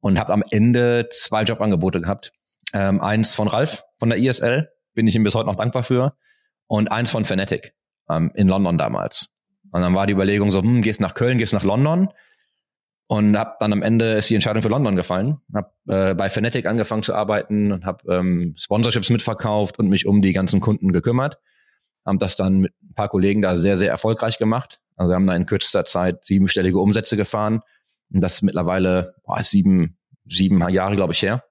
[0.00, 2.32] und habe am Ende zwei Jobangebote gehabt.
[2.72, 6.16] Ähm, eins von Ralf von der ISL, bin ich ihm bis heute noch dankbar für,
[6.66, 7.74] und eins von Fnatic
[8.10, 9.34] ähm, in London damals.
[9.70, 12.08] Und dann war die Überlegung so, hm, gehst nach Köln, gehst nach London
[13.08, 15.38] und hab dann am Ende ist die Entscheidung für London gefallen.
[15.54, 20.22] Hab äh, bei Fnatic angefangen zu arbeiten und hab ähm, Sponsorships mitverkauft und mich um
[20.22, 21.38] die ganzen Kunden gekümmert.
[22.04, 24.80] Haben das dann mit ein paar Kollegen da sehr, sehr erfolgreich gemacht.
[24.96, 27.60] Also wir haben da in kürzester Zeit siebenstellige Umsätze gefahren.
[28.12, 29.98] Und das ist mittlerweile boah, sieben,
[30.28, 31.44] sieben Jahre, glaube ich, her.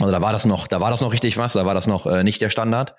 [0.00, 2.06] Also da war das noch, da war das noch richtig was, da war das noch
[2.06, 2.94] äh, nicht der Standard.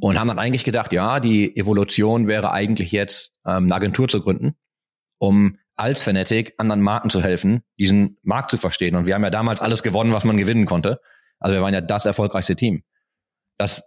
[0.00, 4.20] Und haben dann eigentlich gedacht, ja, die Evolution wäre eigentlich jetzt, ähm, eine Agentur zu
[4.20, 4.56] gründen,
[5.18, 8.96] um als Fanatic anderen Marken zu helfen, diesen Markt zu verstehen.
[8.96, 11.00] Und wir haben ja damals alles gewonnen, was man gewinnen konnte.
[11.38, 12.82] Also wir waren ja das erfolgreichste Team.
[13.56, 13.84] Das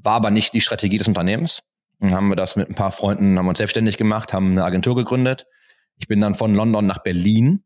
[0.00, 1.62] war aber nicht die Strategie des Unternehmens.
[1.98, 4.94] Dann haben wir das mit ein paar Freunden, haben uns selbstständig gemacht, haben eine Agentur
[4.94, 5.46] gegründet.
[5.96, 7.64] Ich bin dann von London nach Berlin,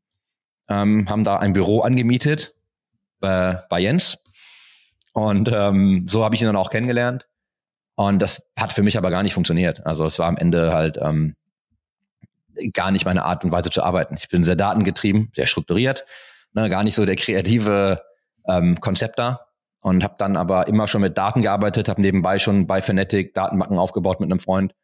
[0.69, 2.55] ähm, haben da ein Büro angemietet
[3.23, 4.19] äh, bei Jens.
[5.13, 7.27] Und ähm, so habe ich ihn dann auch kennengelernt.
[7.95, 9.85] Und das hat für mich aber gar nicht funktioniert.
[9.87, 11.37] Also es war am Ende halt ähm,
[12.73, 14.17] gar nicht meine Art und Weise zu arbeiten.
[14.19, 16.05] Ich bin sehr datengetrieben, sehr strukturiert,
[16.53, 18.03] ne, gar nicht so der kreative
[18.49, 19.47] ähm, Konzepter
[19.81, 23.79] und habe dann aber immer schon mit Daten gearbeitet, habe nebenbei schon bei Fnatic Datenbanken
[23.79, 24.75] aufgebaut mit einem Freund,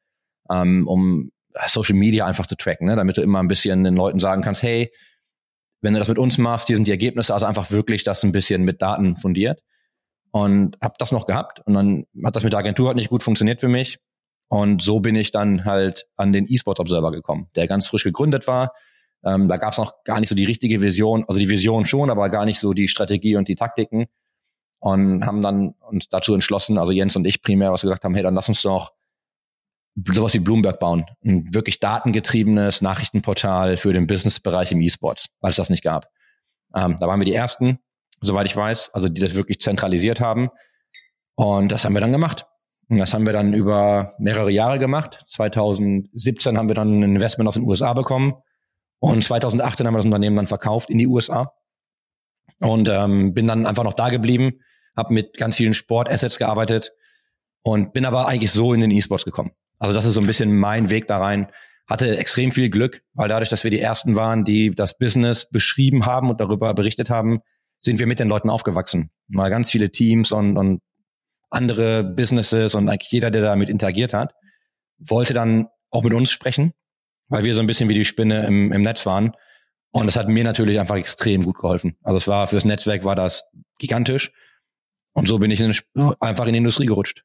[0.51, 1.31] ähm, um
[1.67, 4.63] Social Media einfach zu tracken, ne, damit du immer ein bisschen den Leuten sagen kannst,
[4.63, 4.91] hey,
[5.81, 8.33] wenn du das mit uns machst, hier sind die Ergebnisse, also einfach wirklich das ein
[8.33, 9.63] bisschen mit Daten fundiert
[10.31, 13.23] und habe das noch gehabt und dann hat das mit der Agentur halt nicht gut
[13.23, 13.99] funktioniert für mich
[14.49, 18.47] und so bin ich dann halt an den eSports Observer gekommen, der ganz frisch gegründet
[18.47, 18.73] war.
[19.25, 22.09] Ähm, da gab es noch gar nicht so die richtige Vision, also die Vision schon,
[22.11, 24.07] aber gar nicht so die Strategie und die Taktiken.
[24.81, 28.23] Und haben dann uns dazu entschlossen, also Jens und ich primär, was gesagt haben, hey,
[28.23, 28.93] dann lass uns doch
[30.13, 31.07] sowas wie Bloomberg bauen.
[31.25, 36.09] Ein wirklich datengetriebenes Nachrichtenportal für den Businessbereich im E-Sports, weil es das nicht gab.
[36.75, 37.79] Ähm, da waren wir die Ersten,
[38.21, 40.51] soweit ich weiß, also die das wirklich zentralisiert haben.
[41.35, 42.47] Und das haben wir dann gemacht.
[42.89, 45.25] Und das haben wir dann über mehrere Jahre gemacht.
[45.29, 48.35] 2017 haben wir dann ein Investment aus den USA bekommen.
[48.99, 51.53] Und 2018 haben wir das Unternehmen dann verkauft in die USA.
[52.61, 54.61] Und ähm, bin dann einfach noch da geblieben,
[54.97, 56.93] habe mit ganz vielen Sportassets gearbeitet
[57.63, 59.53] und bin aber eigentlich so in den E-Sports gekommen.
[59.79, 61.49] Also das ist so ein bisschen mein Weg da rein.
[61.87, 66.05] Hatte extrem viel Glück, weil dadurch, dass wir die ersten waren, die das Business beschrieben
[66.05, 67.41] haben und darüber berichtet haben,
[67.81, 69.11] sind wir mit den Leuten aufgewachsen.
[69.29, 70.81] Mal ganz viele Teams und, und
[71.51, 74.35] andere Businesses und eigentlich jeder, der damit interagiert hat,
[74.99, 76.75] wollte dann auch mit uns sprechen,
[77.29, 79.33] weil wir so ein bisschen wie die Spinne im, im Netz waren.
[79.91, 81.97] Und das hat mir natürlich einfach extrem gut geholfen.
[82.03, 84.33] Also es war fürs Netzwerk war das gigantisch.
[85.15, 85.75] Und so bin ich in,
[86.21, 87.25] einfach in die Industrie gerutscht.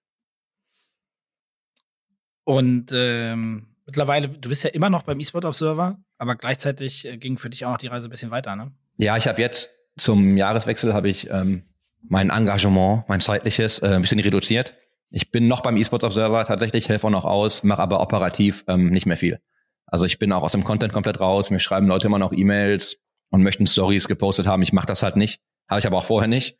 [2.46, 7.38] Und ähm, mittlerweile, du bist ja immer noch beim eSport Observer, aber gleichzeitig äh, ging
[7.38, 8.72] für dich auch noch die Reise ein bisschen weiter, ne?
[8.98, 11.64] Ja, ich habe jetzt zum Jahreswechsel habe ich ähm,
[12.02, 14.74] mein Engagement, mein zeitliches, äh, ein bisschen reduziert.
[15.10, 18.90] Ich bin noch beim eSports Observer tatsächlich, helfe auch noch aus, mache aber operativ ähm,
[18.90, 19.40] nicht mehr viel.
[19.86, 21.52] Also ich bin auch aus dem Content komplett raus.
[21.52, 24.64] Mir schreiben Leute immer noch E-Mails und möchten Stories gepostet haben.
[24.64, 25.40] Ich mache das halt nicht.
[25.70, 26.58] Habe ich aber auch vorher nicht.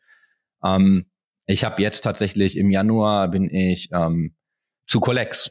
[0.64, 1.06] Ähm,
[1.46, 4.36] ich habe jetzt tatsächlich im Januar bin ich ähm,
[4.86, 5.50] zu Collex.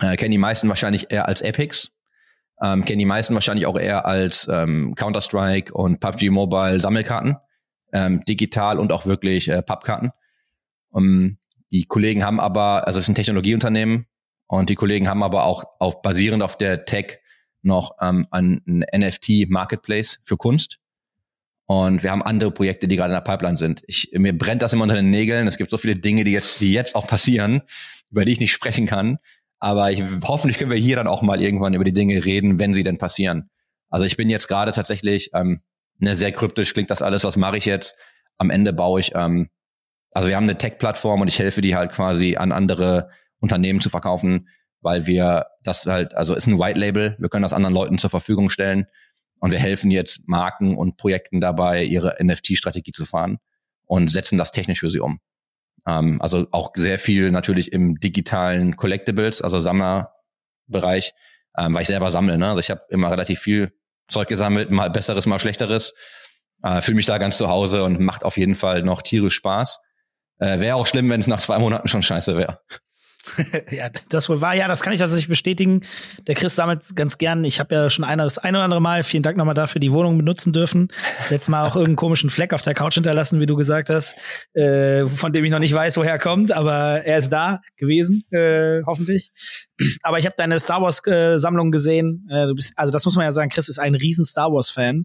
[0.00, 1.92] Äh, kennen die meisten wahrscheinlich eher als Epics.
[2.62, 7.36] Ähm, kennen die meisten wahrscheinlich auch eher als ähm, Counter-Strike und PUBG Mobile Sammelkarten
[7.92, 10.12] ähm, digital und auch wirklich äh, Pappkarten.
[10.90, 11.38] Um, ähm,
[11.72, 14.06] die Kollegen haben aber, also es ist ein Technologieunternehmen
[14.46, 17.18] und die Kollegen haben aber auch auf basierend auf der Tech
[17.62, 20.78] noch ähm, ein, ein NFT Marketplace für Kunst.
[21.66, 23.82] Und wir haben andere Projekte, die gerade in der Pipeline sind.
[23.86, 25.46] Ich, mir brennt das immer unter den Nägeln.
[25.46, 27.62] Es gibt so viele Dinge, die jetzt, die jetzt auch passieren,
[28.10, 29.18] über die ich nicht sprechen kann.
[29.64, 32.74] Aber ich, hoffentlich können wir hier dann auch mal irgendwann über die Dinge reden, wenn
[32.74, 33.48] sie denn passieren.
[33.88, 35.62] Also ich bin jetzt gerade tatsächlich ähm,
[35.98, 37.96] ne, sehr kryptisch klingt das alles, was mache ich jetzt?
[38.36, 39.48] Am Ende baue ich ähm,
[40.14, 43.90] also wir haben eine Tech-Plattform und ich helfe die halt quasi an andere Unternehmen zu
[43.90, 44.48] verkaufen,
[44.80, 48.10] weil wir das halt, also ist ein White Label, wir können das anderen Leuten zur
[48.10, 48.86] Verfügung stellen
[49.40, 53.38] und wir helfen jetzt Marken und Projekten dabei, ihre NFT-Strategie zu fahren
[53.86, 55.20] und setzen das technisch für sie um.
[55.86, 61.14] Ähm, also auch sehr viel natürlich im digitalen Collectibles, also Sammlerbereich,
[61.56, 62.38] ähm, weil ich selber sammle.
[62.38, 62.48] Ne?
[62.48, 63.72] Also ich habe immer relativ viel
[64.08, 65.94] Zeug gesammelt, mal besseres, mal schlechteres.
[66.62, 69.80] Äh, Fühle mich da ganz zu Hause und macht auf jeden Fall noch tierisch Spaß.
[70.38, 72.60] Äh, wäre auch schlimm, wenn es nach zwei Monaten schon scheiße wäre.
[73.70, 74.54] ja, das wohl war.
[74.54, 75.82] Ja, das kann ich tatsächlich bestätigen.
[76.26, 77.44] Der Chris sammelt ganz gern.
[77.44, 79.92] Ich habe ja schon einer das ein oder andere Mal, vielen Dank nochmal dafür, die
[79.92, 80.88] Wohnung benutzen dürfen.
[81.30, 84.16] Letztes Mal auch irgendeinen komischen Fleck auf der Couch hinterlassen, wie du gesagt hast,
[84.54, 88.24] äh, von dem ich noch nicht weiß, woher er kommt, aber er ist da gewesen,
[88.30, 89.30] äh, hoffentlich.
[90.02, 91.36] Aber ich habe deine Star Wars äh,
[91.70, 92.28] gesehen.
[92.30, 95.04] Äh, bist, also das muss man ja sagen, Chris ist ein riesen Star Wars Fan.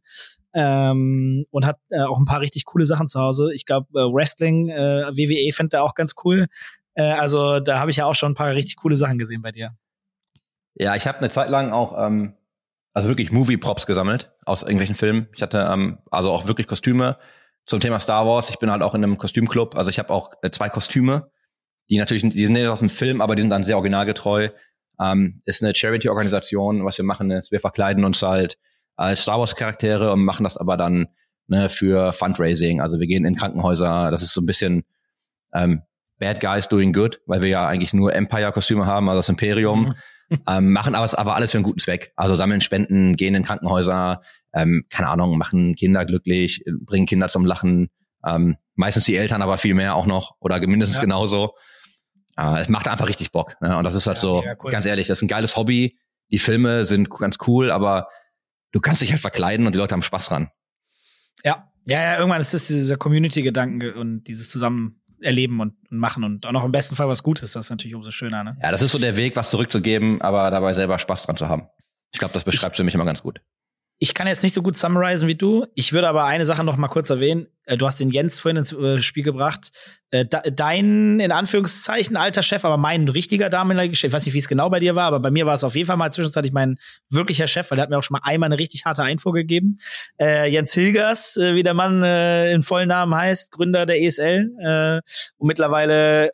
[0.51, 3.49] Ähm, und hat äh, auch ein paar richtig coole Sachen zu Hause.
[3.53, 6.47] Ich glaube, äh, Wrestling, äh, WWE fände er auch ganz cool.
[6.99, 9.51] Äh, also da habe ich ja auch schon ein paar richtig coole Sachen gesehen bei
[9.51, 9.71] dir.
[10.75, 12.33] Ja, ich habe eine Zeit lang auch ähm,
[12.93, 15.29] also wirklich Movie-Props gesammelt aus irgendwelchen Filmen.
[15.33, 17.17] Ich hatte ähm, also auch wirklich Kostüme
[17.65, 18.49] zum Thema Star Wars.
[18.49, 19.75] Ich bin halt auch in einem Kostümclub.
[19.75, 21.31] Also ich habe auch äh, zwei Kostüme,
[21.89, 24.49] die natürlich, die sind nicht aus dem Film, aber die sind dann sehr originalgetreu.
[24.99, 26.83] Ähm, ist eine Charity-Organisation.
[26.83, 28.57] Was wir machen ist, wir verkleiden uns halt
[28.97, 31.07] als Star Wars-Charaktere und machen das aber dann
[31.47, 32.81] ne, für Fundraising.
[32.81, 34.11] Also wir gehen in Krankenhäuser.
[34.11, 34.83] Das ist so ein bisschen
[35.53, 35.83] ähm,
[36.19, 39.85] Bad Guys Doing Good, weil wir ja eigentlich nur Empire-Kostüme haben, also das Imperium.
[39.85, 39.95] Mhm.
[40.47, 42.13] ähm, machen aber, aber alles für einen guten Zweck.
[42.15, 44.21] Also sammeln Spenden, gehen in Krankenhäuser,
[44.53, 47.89] ähm, keine Ahnung, machen Kinder glücklich, bringen Kinder zum Lachen.
[48.23, 51.03] Ähm, meistens die Eltern, aber viel mehr auch noch oder mindestens ja.
[51.03, 51.55] genauso.
[52.37, 53.55] Äh, es macht einfach richtig Bock.
[53.61, 53.75] Ne?
[53.77, 54.71] Und das ist halt ja, so, cool.
[54.71, 55.97] ganz ehrlich, das ist ein geiles Hobby.
[56.31, 58.07] Die Filme sind ganz cool, aber
[58.71, 60.51] du kannst dich halt verkleiden und die Leute haben Spaß dran.
[61.43, 66.45] Ja, ja, ja, irgendwann ist es dieser Community-Gedanken und dieses Zusammen erleben und, machen und
[66.45, 68.43] auch noch im besten Fall was Gutes, das ist natürlich umso schöner.
[68.43, 68.57] Ne?
[68.61, 71.67] Ja, das ist so der Weg, was zurückzugeben, aber dabei selber Spaß dran zu haben.
[72.11, 73.41] Ich glaube, das beschreibt für mich immer ganz gut
[74.01, 75.65] ich kann jetzt nicht so gut summarizen wie du.
[75.75, 77.47] Ich würde aber eine Sache noch mal kurz erwähnen.
[77.65, 79.71] Äh, du hast den Jens vorhin ins äh, Spiel gebracht.
[80.09, 84.39] Äh, dein, in Anführungszeichen, alter Chef, aber mein richtiger damaliger Chef, ich weiß nicht, wie
[84.39, 86.53] es genau bei dir war, aber bei mir war es auf jeden Fall mal zwischenzeitlich
[86.53, 89.33] mein wirklicher Chef, weil der hat mir auch schon mal einmal eine richtig harte Einfuhr
[89.33, 89.77] gegeben.
[90.19, 95.01] Jens Hilgers, wie der Mann in vollen Namen heißt, Gründer der ESL
[95.37, 96.31] und mittlerweile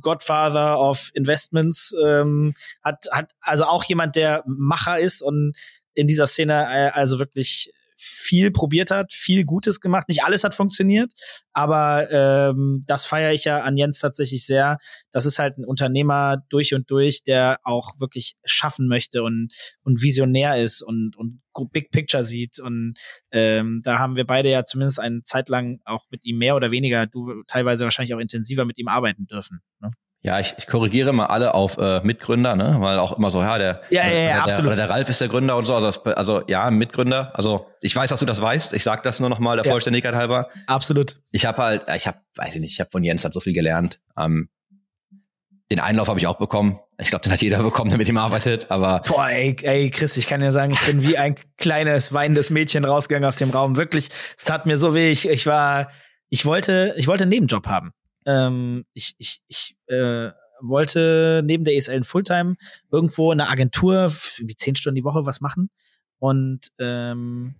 [0.00, 5.54] Godfather of Investments, ähm, hat, hat also auch jemand, der Macher ist und
[5.98, 10.08] in dieser Szene äh, also wirklich viel probiert hat, viel Gutes gemacht.
[10.08, 11.12] Nicht alles hat funktioniert,
[11.52, 14.78] aber ähm, das feiere ich ja an Jens tatsächlich sehr.
[15.10, 20.00] Das ist halt ein Unternehmer durch und durch, der auch wirklich schaffen möchte und, und
[20.00, 22.60] visionär ist und, und Big Picture sieht.
[22.60, 22.94] Und
[23.32, 26.70] ähm, da haben wir beide ja zumindest eine Zeit lang auch mit ihm mehr oder
[26.70, 29.60] weniger, du teilweise wahrscheinlich auch intensiver mit ihm arbeiten dürfen.
[29.80, 29.90] Ne?
[30.22, 32.76] Ja, ich, ich korrigiere mal alle auf äh, Mitgründer, ne?
[32.80, 34.72] Weil auch immer so, ja, der, ja, ja, ja, der, absolut.
[34.72, 35.74] Oder der Ralf ist der Gründer und so.
[35.74, 37.30] Also, das, also ja, Mitgründer.
[37.34, 38.72] Also ich weiß, dass du das weißt.
[38.72, 39.70] Ich sag das nur noch mal der ja.
[39.70, 40.48] Vollständigkeit halber.
[40.66, 41.20] Absolut.
[41.30, 43.52] Ich habe halt, ich habe, weiß ich nicht, ich habe von Jens halt so viel
[43.52, 44.00] gelernt.
[44.18, 44.48] Ähm,
[45.70, 46.78] den Einlauf habe ich auch bekommen.
[46.98, 48.70] Ich glaube, den hat jeder bekommen, der mit ihm arbeitet.
[48.70, 52.50] Aber boah, ey, ey, Chris, ich kann ja sagen, ich bin wie ein kleines weinendes
[52.50, 53.76] Mädchen rausgegangen aus dem Raum.
[53.76, 55.10] Wirklich, es tat mir so weh.
[55.10, 55.90] Ich, ich war,
[56.28, 57.92] ich wollte, ich wollte einen Nebenjob haben.
[58.28, 62.56] Ähm, ich, ich, ich äh, wollte neben der ESL in Fulltime
[62.90, 65.70] irgendwo in einer Agentur wie zehn Stunden die Woche was machen
[66.18, 67.54] und ähm,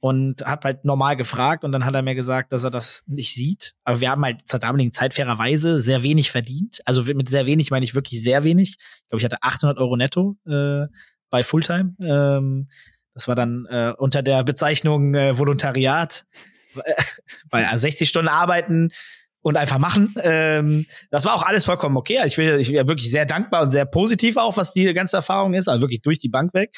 [0.00, 3.34] und hab halt normal gefragt und dann hat er mir gesagt, dass er das nicht
[3.34, 3.74] sieht.
[3.82, 6.78] Aber wir haben halt zur damaligen Zeit fairerweise sehr wenig verdient.
[6.84, 8.76] Also mit sehr wenig meine ich wirklich sehr wenig.
[8.78, 10.86] Ich glaube, ich hatte 800 Euro netto äh,
[11.30, 11.96] bei Fulltime.
[12.00, 12.68] Ähm,
[13.12, 16.26] das war dann äh, unter der Bezeichnung äh, Volontariat.
[17.50, 18.90] 60 also Stunden arbeiten,
[19.48, 20.14] und einfach machen.
[20.22, 22.20] Ähm, das war auch alles vollkommen okay.
[22.26, 25.54] Ich bin, ich bin wirklich sehr dankbar und sehr positiv auch, was die ganze Erfahrung
[25.54, 25.68] ist.
[25.68, 26.70] Also wirklich durch die Bank weg.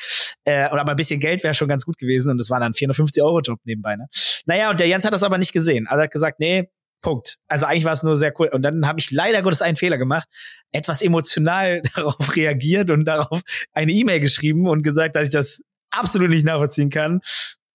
[0.45, 2.31] Äh, und aber ein bisschen Geld wäre schon ganz gut gewesen.
[2.31, 3.97] Und das war dann 450 Euro Job nebenbei.
[3.97, 4.07] Ne?
[4.47, 5.87] Naja, und der Jens hat das aber nicht gesehen.
[5.87, 6.69] Also er hat gesagt, nee,
[7.03, 7.39] Punkt.
[7.49, 8.49] Also eigentlich war es nur sehr cool.
[8.53, 10.29] Und dann habe ich leider Gottes einen Fehler gemacht,
[10.71, 16.31] etwas emotional darauf reagiert und darauf eine E-Mail geschrieben und gesagt, dass ich das absolut
[16.31, 17.21] nicht nachvollziehen kann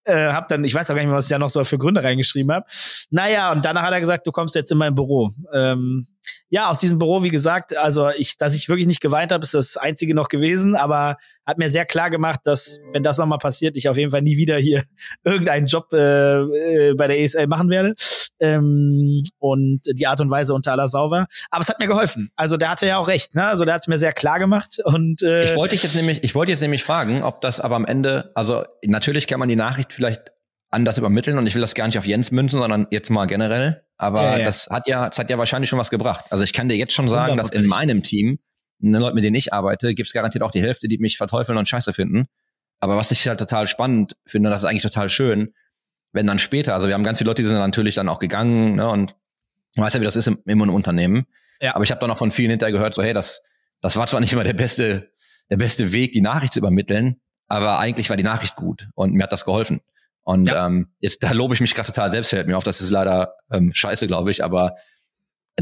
[0.06, 1.78] äh, hab dann, ich weiß auch gar nicht mehr, was ich da noch so für
[1.78, 2.66] Gründe reingeschrieben habe.
[3.10, 5.32] Naja, und danach hat er gesagt, du kommst jetzt in mein Büro.
[5.54, 6.08] Ähm,
[6.50, 9.54] ja, aus diesem Büro, wie gesagt, also ich, dass ich wirklich nicht geweint habe, ist
[9.54, 13.78] das einzige noch gewesen, aber hat mir sehr klar gemacht, dass, wenn das nochmal passiert,
[13.78, 14.84] ich auf jeden Fall nie wieder hier
[15.24, 17.96] irgendeinen Job äh, äh, bei der ESL machen werde.
[18.40, 21.28] Ähm, und die Art und Weise unter aller Sau war.
[21.52, 22.32] Aber es hat mir geholfen.
[22.36, 23.46] Also der hatte ja auch recht, ne?
[23.48, 24.78] Also der hat es mir sehr klar gemacht.
[24.84, 27.86] Und äh, ich wollte jetzt nämlich, ich wollte jetzt nämlich fragen, ob das aber am
[27.86, 30.32] Ende, also natürlich kann man die Nachricht vielleicht
[30.70, 33.85] anders übermitteln und ich will das gar nicht auf Jens münzen, sondern jetzt mal generell.
[33.98, 34.46] Aber Ja, ja.
[34.46, 36.26] das hat ja, das hat ja wahrscheinlich schon was gebracht.
[36.30, 38.40] Also ich kann dir jetzt schon sagen, dass in meinem Team,
[38.80, 41.68] den Leuten, mit denen ich arbeite, gibt's garantiert auch die Hälfte, die mich verteufeln und
[41.68, 42.28] scheiße finden.
[42.80, 45.54] Aber was ich halt total spannend finde, das ist eigentlich total schön,
[46.12, 48.76] wenn dann später, also wir haben ganz viele Leute, die sind natürlich dann auch gegangen,
[48.76, 49.16] ne, und
[49.76, 51.26] du weißt ja, wie das ist im, im Unternehmen.
[51.62, 51.76] Ja.
[51.76, 53.44] Aber ich habe dann auch von vielen hinterher gehört, so, hey, das,
[53.82, 55.12] das war zwar nicht immer der beste,
[55.50, 59.24] der beste Weg, die Nachricht zu übermitteln, aber eigentlich war die Nachricht gut und mir
[59.24, 59.82] hat das geholfen.
[60.26, 60.66] Und Ja.
[60.68, 63.36] ähm, jetzt da lobe ich mich gerade total selbst, fällt mir auf, das ist leider
[63.52, 64.76] ähm, scheiße, glaube ich, aber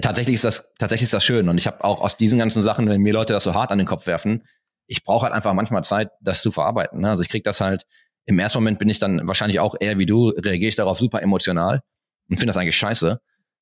[0.01, 2.87] tatsächlich ist das tatsächlich ist das schön und ich habe auch aus diesen ganzen Sachen,
[2.89, 4.43] wenn mir Leute das so hart an den Kopf werfen,
[4.87, 7.01] ich brauche halt einfach manchmal Zeit, das zu verarbeiten.
[7.01, 7.09] Ne?
[7.09, 7.85] Also ich krieg das halt
[8.25, 11.21] im ersten Moment bin ich dann wahrscheinlich auch eher wie du, reagiere ich darauf super
[11.21, 11.81] emotional
[12.29, 13.19] und finde das eigentlich scheiße.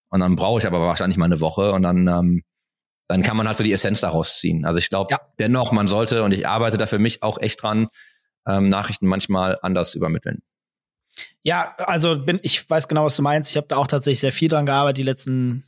[0.10, 2.44] Und dann brauche ich aber wahrscheinlich mal eine Woche und dann ähm,
[3.08, 4.66] dann kann man halt so die Essenz daraus ziehen.
[4.66, 5.20] Also ich glaube Ja.
[5.40, 7.88] dennoch, man sollte und ich arbeite da für mich auch echt dran,
[8.48, 10.44] ähm, Nachrichten manchmal anders übermitteln.
[11.43, 13.52] Ja, also bin, ich weiß genau, was du meinst.
[13.52, 15.63] Ich habe da auch tatsächlich sehr viel dran gearbeitet, die letzten,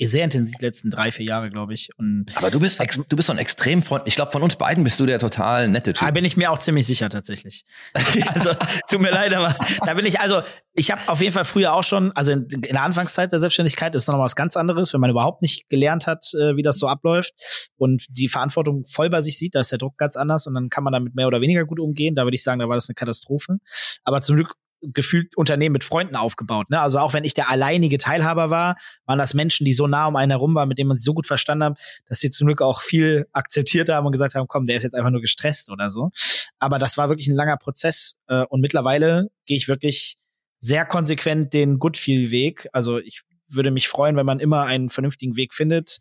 [0.00, 1.90] sehr intensiv, die letzten drei, vier Jahre, glaube ich.
[1.96, 4.56] Und Aber du bist ex, du bist so ein extrem von, ich glaube von uns
[4.56, 6.14] beiden bist du der total nette da Typ.
[6.14, 7.64] bin ich mir auch ziemlich sicher tatsächlich.
[7.94, 8.50] also,
[8.88, 10.42] tut mir leid, aber da bin ich, also,
[10.74, 13.94] ich habe auf jeden Fall früher auch schon, also in, in der Anfangszeit der Selbstständigkeit
[13.94, 16.78] ist noch mal was ganz anderes, wenn man überhaupt nicht gelernt hat, äh, wie das
[16.78, 17.32] so abläuft
[17.76, 20.68] und die Verantwortung voll bei sich sieht, da ist der Druck ganz anders und dann
[20.68, 22.14] kann man damit mehr oder weniger gut umgehen.
[22.14, 23.58] Da würde ich sagen, da war das eine Katastrophe.
[24.04, 24.54] Aber zum Glück
[24.92, 26.70] gefühlt Unternehmen mit Freunden aufgebaut.
[26.70, 26.80] Ne?
[26.80, 30.16] Also auch wenn ich der alleinige Teilhaber war, waren das Menschen, die so nah um
[30.16, 32.62] einen herum waren, mit denen man sich so gut verstanden hat, dass sie zum Glück
[32.62, 35.90] auch viel akzeptiert haben und gesagt haben, komm, der ist jetzt einfach nur gestresst oder
[35.90, 36.10] so.
[36.58, 40.16] Aber das war wirklich ein langer Prozess äh, und mittlerweile gehe ich wirklich
[40.58, 42.68] sehr konsequent den Goodfeel-Weg.
[42.72, 45.98] Also ich würde mich freuen, wenn man immer einen vernünftigen Weg findet,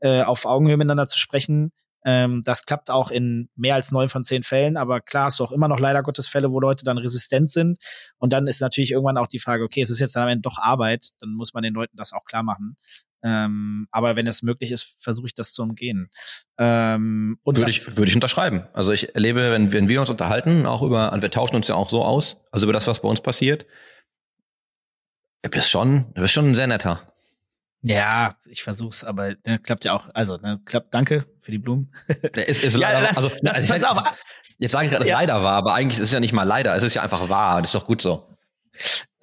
[0.00, 1.72] äh, auf Augenhöhe miteinander zu sprechen.
[2.06, 5.44] Ähm, das klappt auch in mehr als neun von zehn Fällen, aber klar hast du
[5.44, 7.78] auch immer noch leider Gottes Fälle, wo Leute dann resistent sind.
[8.16, 10.42] Und dann ist natürlich irgendwann auch die Frage, okay, es ist jetzt dann am Ende
[10.42, 12.76] doch Arbeit, dann muss man den Leuten das auch klar machen.
[13.24, 16.08] Ähm, aber wenn es möglich ist, versuche ich das zu umgehen.
[16.58, 18.68] Ähm, und Würde ich, würde ich unterschreiben.
[18.72, 21.74] Also ich erlebe, wenn, wenn wir uns unterhalten, auch über, und wir tauschen uns ja
[21.74, 23.66] auch so aus, also über das, was bei uns passiert,
[25.42, 27.02] du bist schon, du bist schon ein sehr netter.
[27.86, 30.08] Ja, ich versuch's, aber ne, klappt ja auch.
[30.14, 31.92] Also, ne, klappt, danke für die Blumen.
[32.34, 34.02] Ist, ist Ja, leider, lass- also, lass- also pass ich- auf.
[34.58, 35.16] Jetzt sage ich gerade, dass Ja.
[35.16, 37.28] es leider war, aber eigentlich ist es ja nicht mal leider, es ist ja einfach
[37.28, 37.60] wahr.
[37.60, 38.28] Das ist doch gut so.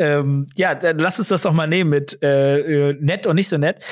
[0.04, 3.48] Ähm, ja, dann lass uns das doch mal nehmen mit äh, äh, nett und nicht
[3.48, 3.84] so nett,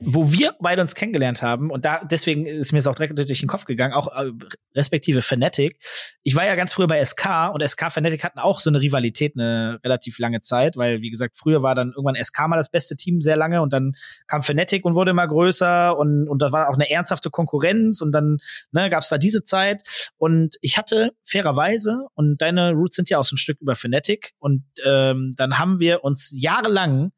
[0.00, 3.38] wo wir beide uns kennengelernt haben und da deswegen ist mir es auch direkt durch
[3.38, 4.32] den Kopf gegangen, auch äh,
[4.74, 5.78] respektive Fanatic.
[6.24, 9.34] Ich war ja ganz früher bei SK und SK Fanatic hatten auch so eine Rivalität
[9.36, 12.96] eine relativ lange Zeit, weil wie gesagt früher war dann irgendwann SK mal das beste
[12.96, 13.92] Team sehr lange und dann
[14.26, 18.10] kam Fanatic und wurde immer größer und und da war auch eine ernsthafte Konkurrenz und
[18.10, 18.38] dann
[18.72, 19.82] ne, gab es da diese Zeit
[20.16, 24.32] und ich hatte fairerweise und deine Roots sind ja auch so ein Stück über Fanatic
[24.40, 27.12] und ähm, dann haben wir uns jahrelang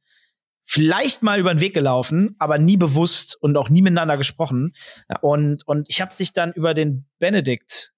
[0.65, 4.73] vielleicht mal über den Weg gelaufen, aber nie bewusst und auch nie miteinander gesprochen.
[5.09, 5.19] Ja.
[5.21, 7.93] Und, und ich habe dich dann über den Benedikt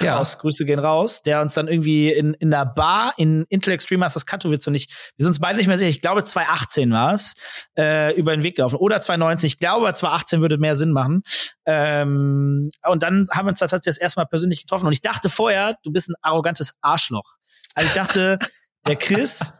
[0.00, 0.16] Ja.
[0.16, 4.00] Kraus, Grüße gehen raus, der uns dann irgendwie in, in der Bar in Intel Extreme
[4.00, 7.14] Masters Katowice und ich, wir sind uns beide nicht mehr sicher, ich glaube 2018 war
[7.14, 7.34] es,
[7.76, 8.76] äh, über den Weg gelaufen.
[8.76, 11.22] Oder 2019, ich glaube 2018 würde mehr Sinn machen.
[11.66, 15.02] Ähm, und dann haben wir uns da tatsächlich das erste Mal persönlich getroffen und ich
[15.02, 17.36] dachte vorher, du bist ein arrogantes Arschloch.
[17.74, 18.38] Also ich dachte,
[18.86, 19.52] der Chris,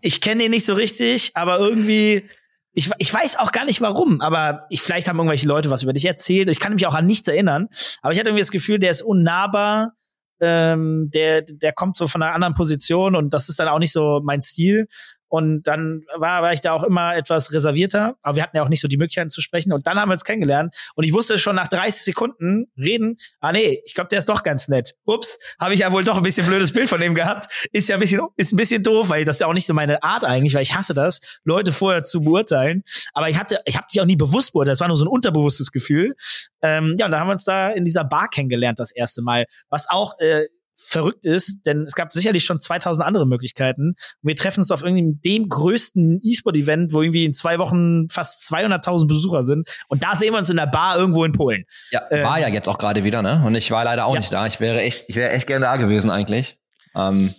[0.00, 2.24] ich kenne ihn nicht so richtig, aber irgendwie,
[2.72, 5.92] ich, ich weiß auch gar nicht warum, aber ich, vielleicht haben irgendwelche Leute was über
[5.92, 6.48] dich erzählt.
[6.48, 7.68] Ich kann mich auch an nichts erinnern,
[8.02, 9.92] aber ich hatte irgendwie das Gefühl, der ist unnahbar,
[10.40, 13.92] ähm, der, der kommt so von einer anderen Position und das ist dann auch nicht
[13.92, 14.86] so mein Stil.
[15.28, 18.68] Und dann war, war ich da auch immer etwas reservierter, aber wir hatten ja auch
[18.68, 19.72] nicht so die Möglichkeiten zu sprechen.
[19.72, 23.52] Und dann haben wir uns kennengelernt und ich wusste schon nach 30 Sekunden reden, ah
[23.52, 24.94] nee, ich glaube, der ist doch ganz nett.
[25.04, 27.68] Ups, habe ich ja wohl doch ein bisschen blödes Bild von dem gehabt.
[27.72, 29.74] Ist ja ein bisschen, ist ein bisschen doof, weil das ist ja auch nicht so
[29.74, 32.82] meine Art eigentlich, weil ich hasse das, Leute vorher zu beurteilen.
[33.12, 35.08] Aber ich hatte, ich habe dich auch nie bewusst beurteilt, das war nur so ein
[35.08, 36.14] unterbewusstes Gefühl.
[36.62, 39.46] Ähm, ja, und da haben wir uns da in dieser Bar kennengelernt das erste Mal,
[39.68, 40.46] was auch äh,
[40.78, 43.88] verrückt ist, denn es gab sicherlich schon 2000 andere Möglichkeiten.
[43.90, 48.46] Und wir treffen uns auf irgendeinem dem größten E-Sport-Event, wo irgendwie in zwei Wochen fast
[48.52, 49.68] 200.000 Besucher sind.
[49.88, 51.64] Und da sehen wir uns in der Bar irgendwo in Polen.
[51.90, 53.42] Ja, Ähm, war ja jetzt auch gerade wieder, ne?
[53.44, 54.20] Und ich war leider auch Ja.
[54.20, 54.46] nicht da.
[54.46, 56.58] Ich wäre echt, ich wäre echt gerne da gewesen eigentlich.
[56.94, 57.34] Ähm,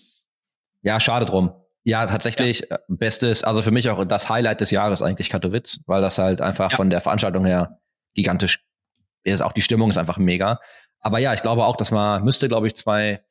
[0.82, 1.52] ja, schade drum.
[1.84, 6.02] Ja, tatsächlich äh, bestes, also für mich auch das Highlight des Jahres eigentlich Katowice, weil
[6.02, 6.76] das halt einfach Ja.
[6.78, 7.80] von der Veranstaltung her
[8.14, 8.64] gigantisch
[9.24, 9.42] ist.
[9.42, 10.60] Auch die Stimmung ist einfach mega.
[11.00, 13.22] Aber ja, ich glaube auch, das war, müsste, glaube ich, zwei,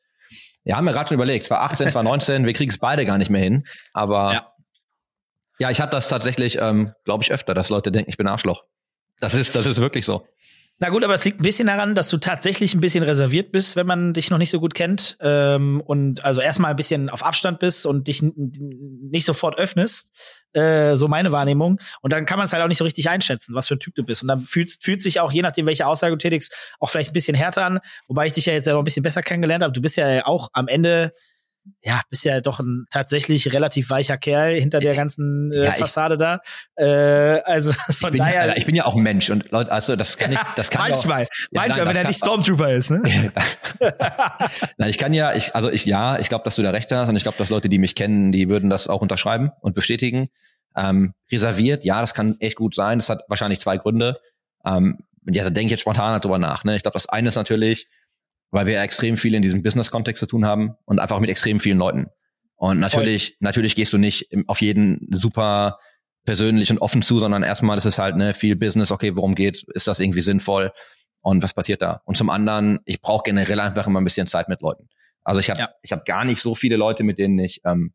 [0.65, 3.19] ja, haben wir gerade schon überlegt, es war 18, 2019, wir kriegen es beide gar
[3.19, 3.65] nicht mehr hin.
[3.93, 4.53] Aber Ja.
[5.59, 8.65] ja, ich hatte das tatsächlich, ähm, glaube ich, öfter, dass Leute denken, ich bin Arschloch.
[9.21, 10.27] Das ist, das ist wirklich so.
[10.79, 13.77] Na gut, aber es liegt ein bisschen daran, dass du tatsächlich ein bisschen reserviert bist,
[13.77, 15.17] wenn man dich noch nicht so gut kennt.
[15.21, 20.13] Ähm, und also erstmal ein bisschen auf Abstand bist und dich nicht sofort öffnest.
[20.53, 21.81] Äh, so meine Wahrnehmung.
[22.03, 23.95] Und dann kann man es halt auch nicht so richtig einschätzen, was für ein Typ
[23.95, 24.21] du bist.
[24.21, 27.15] Und dann fühlt, fühlt sich auch, je nachdem, welche Aussage du tätigst, auch vielleicht ein
[27.15, 27.81] bisschen härter an.
[28.07, 29.73] Wobei ich dich ja jetzt ja noch ein bisschen besser kennengelernt habe.
[29.73, 31.15] Du bist ja auch am Ende
[31.83, 36.15] ja, bist ja doch ein tatsächlich relativ weicher Kerl hinter der ganzen äh, ja, Fassade
[36.15, 36.41] ich, da.
[36.77, 38.47] Äh, also von ich daher.
[38.47, 40.83] Ja, ich bin ja auch ein Mensch und Leute, also das kann ich, das kann
[40.83, 43.03] manchmal, auch, ja, manchmal, nein, wenn er nicht Stormtrooper ist, ne?
[44.79, 47.09] nein, ich kann ja, ich, also ich ja, ich glaube, dass du da recht hast
[47.09, 50.29] und ich glaube, dass Leute, die mich kennen, die würden das auch unterschreiben und bestätigen.
[50.77, 52.99] Ähm, reserviert, ja, das kann echt gut sein.
[52.99, 54.21] Das hat wahrscheinlich zwei Gründe.
[54.65, 56.65] Ähm, ja, da denke ich jetzt spontan drüber nach.
[56.65, 56.77] Ne?
[56.77, 57.87] Ich glaube, das eine ist natürlich,
[58.57, 61.77] weil wir extrem viel in diesem Business-Kontext zu tun haben und einfach mit extrem vielen
[61.77, 62.07] Leuten.
[62.55, 63.37] Und natürlich, Voll.
[63.41, 65.79] natürlich gehst du nicht auf jeden super
[66.25, 69.63] persönlich und offen zu, sondern erstmal ist es halt ne, viel Business, okay, worum geht's,
[69.75, 70.73] ist das irgendwie sinnvoll
[71.21, 72.01] und was passiert da?
[72.07, 74.89] Und zum anderen, ich brauche generell einfach immer ein bisschen Zeit mit Leuten.
[75.23, 75.69] Also ich habe ja.
[75.83, 77.93] ich habe gar nicht so viele Leute, mit denen ich ähm,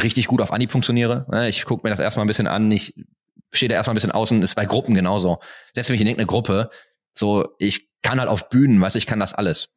[0.00, 1.26] richtig gut auf Anhieb funktioniere.
[1.28, 2.94] Ne, ich gucke mir das erstmal ein bisschen an, ich
[3.50, 5.40] stehe da erstmal ein bisschen außen, ist bei Gruppen genauso.
[5.74, 6.70] Setze mich in irgendeine Gruppe,
[7.12, 9.70] so ich kann halt auf Bühnen, weißt ich kann das alles.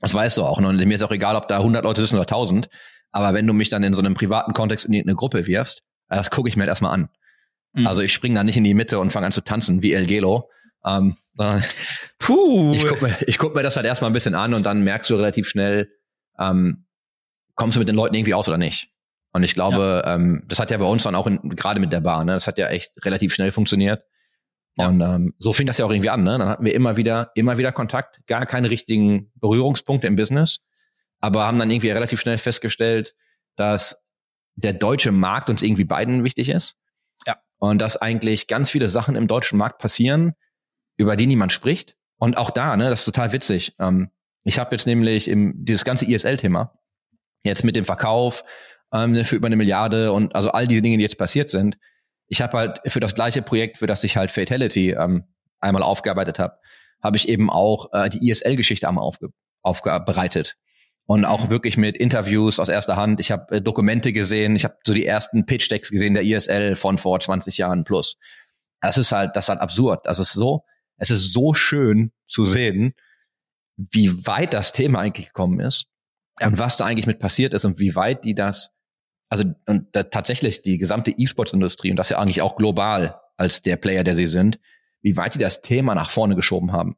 [0.00, 0.60] Das weißt du auch.
[0.60, 0.68] Ne?
[0.68, 2.68] Und mir ist auch egal, ob da 100 Leute sitzen oder 1000.
[3.12, 6.30] Aber wenn du mich dann in so einem privaten Kontext in eine Gruppe wirfst, das
[6.30, 7.08] gucke ich mir halt erstmal an.
[7.72, 7.86] Mhm.
[7.86, 10.06] Also ich springe da nicht in die Mitte und fange an zu tanzen wie El
[10.06, 10.50] Gelo.
[10.84, 11.64] Ähm, sondern
[12.18, 12.72] Puh.
[12.74, 15.10] ich gucke mir, ich guck mir das halt erstmal ein bisschen an und dann merkst
[15.10, 15.90] du relativ schnell,
[16.38, 16.86] ähm,
[17.54, 18.90] kommst du mit den Leuten irgendwie aus oder nicht.
[19.32, 20.14] Und ich glaube, ja.
[20.14, 22.58] ähm, das hat ja bei uns dann auch gerade mit der Bar, ne, das hat
[22.58, 24.04] ja echt relativ schnell funktioniert.
[24.78, 24.88] Ja.
[24.88, 26.22] Und ähm, so fing das ja auch irgendwie an.
[26.22, 26.38] Ne?
[26.38, 30.60] Dann hatten wir immer wieder, immer wieder Kontakt, gar keine richtigen Berührungspunkte im Business,
[31.20, 33.14] aber haben dann irgendwie relativ schnell festgestellt,
[33.56, 34.04] dass
[34.54, 36.76] der deutsche Markt uns irgendwie beiden wichtig ist.
[37.26, 37.36] Ja.
[37.58, 40.34] Und dass eigentlich ganz viele Sachen im deutschen Markt passieren,
[40.96, 41.96] über die niemand spricht.
[42.18, 43.74] Und auch da, ne, das ist total witzig.
[43.78, 44.10] Ähm,
[44.44, 46.72] ich habe jetzt nämlich im, dieses ganze ISL-Thema,
[47.44, 48.44] jetzt mit dem Verkauf
[48.92, 51.78] ähm, für über eine Milliarde und also all diese Dinge, die jetzt passiert sind,
[52.28, 55.24] ich habe halt für das gleiche Projekt, für das ich halt Fatality ähm,
[55.60, 56.58] einmal aufgearbeitet habe,
[57.02, 59.28] habe ich eben auch äh, die ISL-Geschichte einmal aufge
[59.62, 60.56] aufbereitet.
[61.06, 61.50] Und auch mhm.
[61.50, 63.20] wirklich mit Interviews aus erster Hand.
[63.20, 66.98] Ich habe äh, Dokumente gesehen, ich habe so die ersten Pitch-Decks gesehen der ISL von
[66.98, 68.16] vor 20 Jahren plus.
[68.80, 70.06] Das ist halt, das ist halt absurd.
[70.06, 70.64] Das ist so,
[70.96, 72.94] es ist so schön zu sehen,
[73.76, 75.86] wie weit das Thema eigentlich gekommen ist
[76.42, 78.75] und was da eigentlich mit passiert ist und wie weit die das
[79.28, 83.76] also und da, tatsächlich die gesamte E-Sports-Industrie und das ja eigentlich auch global als der
[83.76, 84.58] Player, der sie sind,
[85.02, 86.96] wie weit die das Thema nach vorne geschoben haben.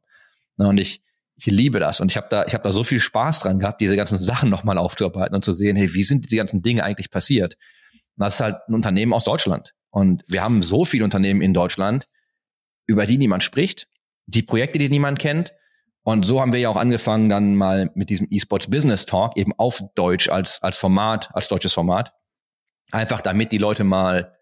[0.57, 1.03] Und ich,
[1.35, 3.81] ich liebe das und ich habe da, ich habe da so viel Spaß dran gehabt,
[3.81, 7.09] diese ganzen Sachen nochmal aufzuarbeiten und zu sehen, hey, wie sind diese ganzen Dinge eigentlich
[7.09, 7.55] passiert?
[8.17, 11.53] Und das ist halt ein Unternehmen aus Deutschland und wir haben so viele Unternehmen in
[11.53, 12.07] Deutschland,
[12.85, 13.87] über die niemand spricht,
[14.25, 15.53] die Projekte, die niemand kennt.
[16.03, 19.53] Und so haben wir ja auch angefangen, dann mal mit diesem E-Sports Business Talk eben
[19.57, 22.13] auf Deutsch als, als Format, als deutsches Format,
[22.91, 24.35] Einfach damit die Leute mal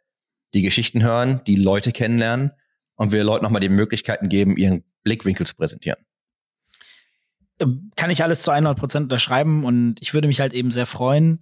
[0.53, 2.51] die Geschichten hören, die Leute kennenlernen
[2.95, 5.99] und wir Leuten nochmal die Möglichkeiten geben, ihren Blickwinkel zu präsentieren.
[7.59, 10.85] Ähm, kann ich alles zu 100 Prozent unterschreiben und ich würde mich halt eben sehr
[10.85, 11.39] freuen,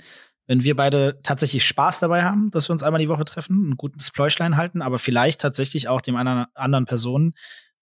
[0.48, 3.78] wenn wir beide tatsächlich Spaß dabei haben, dass wir uns einmal die Woche treffen, ein
[3.78, 7.34] gutes Pläuschlein halten, aber vielleicht tatsächlich auch dem anderen, anderen Personen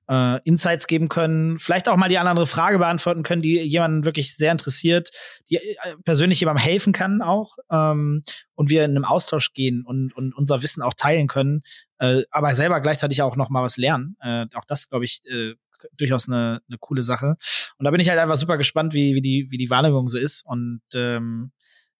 [0.10, 4.36] äh, Insights geben können, vielleicht auch mal die andere Frage beantworten können, die jemanden wirklich
[4.36, 5.12] sehr interessiert,
[5.50, 8.24] die äh, persönlich jemandem helfen kann auch ähm,
[8.56, 11.64] und wir in einem Austausch gehen und, und unser Wissen auch teilen können,
[12.00, 14.16] äh, aber selber gleichzeitig auch noch mal was lernen.
[14.22, 15.54] Äh, auch das, glaube ich, äh,
[15.98, 17.36] durchaus eine, eine coole Sache.
[17.78, 20.18] Und da bin ich halt einfach super gespannt, wie, wie, die, wie die Wahrnehmung so
[20.18, 21.52] ist und ähm,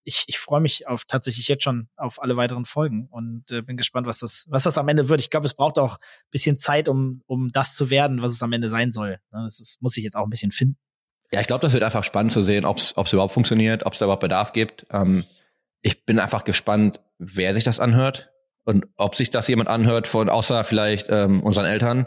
[0.04, 3.76] ich, ich freue mich auf tatsächlich jetzt schon auf alle weiteren Folgen und äh, bin
[3.76, 5.20] gespannt, was das, was das am Ende wird.
[5.20, 8.42] Ich glaube, es braucht auch ein bisschen Zeit, um, um das zu werden, was es
[8.42, 9.18] am Ende sein soll.
[9.32, 10.76] Ne, das ist, muss ich jetzt auch ein bisschen finden.
[11.32, 13.98] Ja, ich glaube, das wird einfach spannend zu sehen, ob es überhaupt funktioniert, ob es
[13.98, 14.86] da überhaupt Bedarf gibt.
[14.90, 15.24] Ähm,
[15.80, 18.30] ich bin einfach gespannt, wer sich das anhört
[18.64, 22.06] und ob sich das jemand anhört von außer vielleicht ähm, unseren Eltern,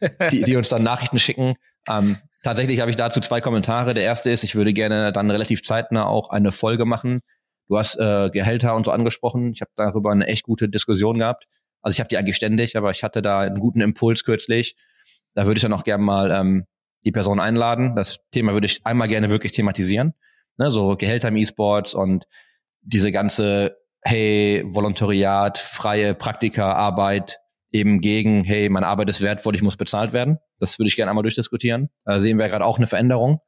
[0.30, 1.56] die, die uns dann Nachrichten schicken.
[1.88, 2.16] Ähm,
[2.48, 3.92] Tatsächlich habe ich dazu zwei Kommentare.
[3.92, 7.20] Der erste ist, ich würde gerne dann relativ zeitnah auch eine Folge machen.
[7.68, 9.52] Du hast äh, Gehälter und so angesprochen.
[9.52, 11.44] Ich habe darüber eine echt gute Diskussion gehabt.
[11.82, 14.76] Also ich habe die eigentlich ständig, aber ich hatte da einen guten Impuls kürzlich.
[15.34, 16.64] Da würde ich dann auch gerne mal ähm,
[17.04, 17.94] die Person einladen.
[17.94, 20.14] Das Thema würde ich einmal gerne wirklich thematisieren.
[20.56, 22.24] Ne, so Gehälter im E-Sports und
[22.80, 27.40] diese ganze, hey, Volontariat, freie Praktika, Arbeit,
[27.72, 30.38] eben gegen, hey, meine Arbeit ist wertvoll, ich muss bezahlt werden.
[30.58, 31.90] Das würde ich gerne einmal durchdiskutieren.
[32.04, 33.40] Da sehen wir gerade auch eine Veränderung.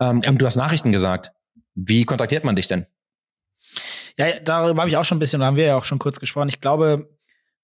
[0.00, 0.30] Ähm, ja.
[0.30, 1.32] Und du hast Nachrichten gesagt.
[1.74, 2.86] Wie kontaktiert man dich denn?
[4.18, 6.20] Ja, darüber habe ich auch schon ein bisschen, da haben wir ja auch schon kurz
[6.20, 6.48] gesprochen.
[6.48, 7.16] Ich glaube,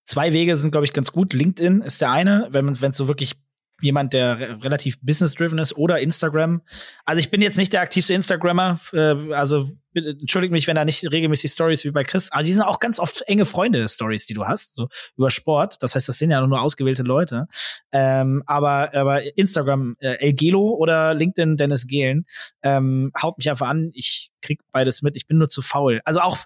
[0.05, 1.33] zwei Wege sind, glaube ich, ganz gut.
[1.33, 3.35] LinkedIn ist der eine, wenn man, wenn es so wirklich
[3.83, 6.63] jemand, der re relativ business-driven ist oder Instagram.
[7.05, 8.81] Also ich bin jetzt nicht der aktivste Instagrammer.
[8.93, 12.31] Äh, also entschuldigt mich, wenn da nicht regelmäßig Stories wie bei Chris.
[12.33, 15.83] Aber die sind auch ganz oft enge Freunde-Stories, die du hast, so über Sport.
[15.83, 17.47] Das heißt, das sind ja nur ausgewählte Leute.
[17.93, 22.27] Ähm, aber, aber Instagram, äh, El Gelo oder LinkedIn Dennis Gehlen,
[22.63, 23.91] ähm, haut mich einfach an.
[23.95, 25.17] Ich krieg beides mit.
[25.17, 26.01] Ich bin nur zu faul.
[26.05, 26.39] Also auch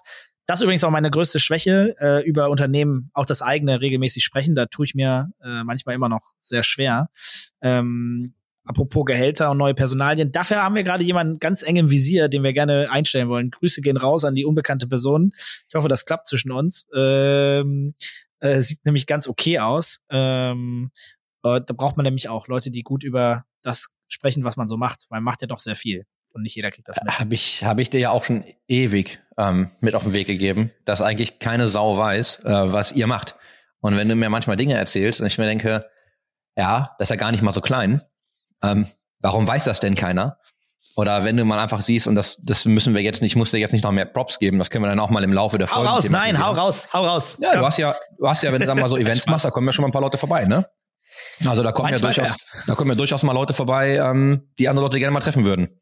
[0.47, 4.55] das ist übrigens auch meine größte Schwäche, äh, über Unternehmen, auch das eigene regelmäßig sprechen.
[4.55, 7.09] Da tue ich mir äh, manchmal immer noch sehr schwer.
[7.61, 8.33] Ähm,
[8.63, 10.31] apropos Gehälter und neue Personalien.
[10.31, 13.51] Dafür haben wir gerade jemanden ganz eng im Visier, den wir gerne einstellen wollen.
[13.51, 15.31] Grüße gehen raus an die unbekannte Person.
[15.67, 16.87] Ich hoffe, das klappt zwischen uns.
[16.95, 17.93] Ähm,
[18.39, 19.99] äh, sieht nämlich ganz okay aus.
[20.09, 20.91] Ähm,
[21.43, 24.77] äh, da braucht man nämlich auch Leute, die gut über das sprechen, was man so
[24.77, 25.07] macht.
[25.09, 26.05] Man macht ja doch sehr viel
[26.37, 27.19] und nicht jeder kriegt das mit.
[27.19, 30.71] Habe ich, hab ich dir ja auch schon ewig ähm, mit auf den Weg gegeben,
[30.85, 33.35] dass eigentlich keine Sau weiß, äh, was ihr macht.
[33.81, 35.89] Und wenn du mir manchmal Dinge erzählst und ich mir denke,
[36.55, 38.01] ja, das ist ja gar nicht mal so klein,
[38.63, 38.87] ähm,
[39.19, 40.37] warum weiß das denn keiner?
[40.95, 43.59] Oder wenn du mal einfach siehst, und das, das müssen wir jetzt nicht, muss dir
[43.59, 45.67] jetzt nicht noch mehr Props geben, das können wir dann auch mal im Laufe der
[45.67, 45.89] Folge.
[45.89, 47.37] Hau raus, nein, hau raus, hau raus.
[47.39, 49.51] Ja, du hast ja, du hast ja, wenn du dann mal so Events machst, da
[49.51, 50.67] kommen ja schon mal ein paar Leute vorbei, ne?
[51.45, 52.61] Also da kommen Manchmal, ja durchaus, ja.
[52.67, 55.79] da kommen ja durchaus mal Leute vorbei, ähm, die andere Leute gerne mal treffen würden.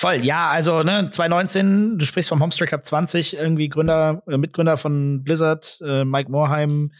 [0.00, 4.76] Voll, ja, also ne, 2019, du sprichst vom Homestreak Cup 20, irgendwie Gründer, äh, Mitgründer
[4.76, 6.92] von Blizzard, äh, Mike Morheim,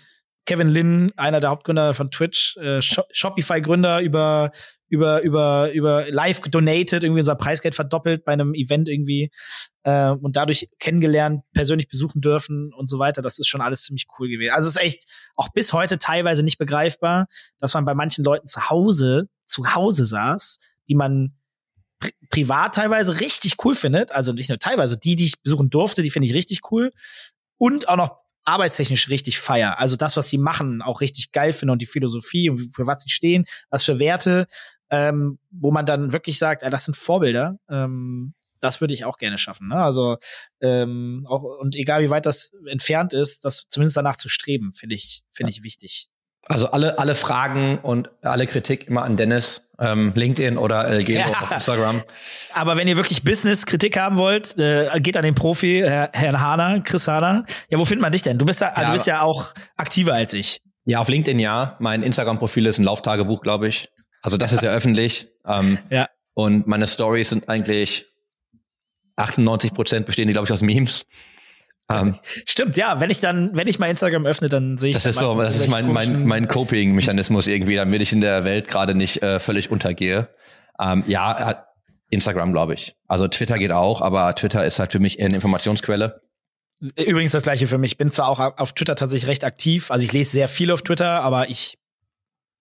[0.46, 4.50] Kevin Lin, einer der Hauptgründer von Twitch, äh, Shopify-Gründer über
[4.88, 9.30] über über über live donated irgendwie unser Preisgeld verdoppelt bei einem Event irgendwie
[9.84, 13.22] äh, und dadurch kennengelernt, persönlich besuchen dürfen und so weiter.
[13.22, 14.52] Das ist schon alles ziemlich cool gewesen.
[14.52, 15.04] Also es ist echt
[15.36, 17.28] auch bis heute teilweise nicht begreifbar,
[17.60, 21.37] dass man bei manchen Leuten zu Hause zu Hause saß, die man
[21.98, 26.02] pri privat teilweise richtig cool findet, also nicht nur teilweise, die, die ich besuchen durfte,
[26.02, 26.92] die finde ich richtig cool
[27.56, 29.78] und auch noch arbeitstechnisch richtig feier.
[29.78, 33.02] Also das, was sie machen, auch richtig geil finde und die Philosophie und für was
[33.02, 34.46] sie stehen, was für Werte,
[34.90, 37.58] ähm, wo man dann wirklich sagt, ah, das sind Vorbilder.
[37.68, 39.68] Ähm, das würde ich auch gerne schaffen.
[39.68, 39.76] Ne?
[39.76, 40.16] Also
[40.60, 44.94] ähm, auch und egal wie weit das entfernt ist, das zumindest danach zu streben, finde
[44.94, 46.08] ich finde ich wichtig.
[46.48, 51.30] Also alle, alle Fragen und alle Kritik immer an Dennis, ähm, LinkedIn oder äh, Gelo
[51.30, 51.40] ja.
[51.40, 52.02] auf Instagram.
[52.54, 56.80] Aber wenn ihr wirklich Business-Kritik haben wollt, äh, geht an den Profi, Herr, Herrn Hahner,
[56.80, 57.44] Chris Hahner.
[57.68, 58.38] Ja, wo findet man dich denn?
[58.38, 60.62] Du bist ja, ja du bist ja auch aktiver als ich.
[60.86, 61.76] Ja, auf LinkedIn ja.
[61.80, 63.90] Mein Instagram-Profil ist ein Lauftagebuch, glaube ich.
[64.22, 65.28] Also das ist ja öffentlich.
[65.46, 66.08] Ähm, ja.
[66.32, 68.06] Und meine Stories sind eigentlich
[69.16, 71.04] 98 Prozent bestehen die, glaube ich, aus Memes.
[71.90, 73.00] Um, Stimmt, ja.
[73.00, 74.96] Wenn ich dann, wenn ich mal Instagram öffne, dann sehe ich.
[74.96, 78.68] Das ist so, das ist mein, mein, mein Coping-Mechanismus irgendwie, damit ich in der Welt
[78.68, 80.28] gerade nicht äh, völlig untergehe.
[80.76, 81.54] Um, ja, äh,
[82.10, 82.94] Instagram, glaube ich.
[83.06, 86.22] Also Twitter geht auch, aber Twitter ist halt für mich eher eine Informationsquelle.
[86.80, 87.92] Übrigens das gleiche für mich.
[87.92, 90.82] Ich bin zwar auch auf Twitter tatsächlich recht aktiv, also ich lese sehr viel auf
[90.82, 91.78] Twitter, aber ich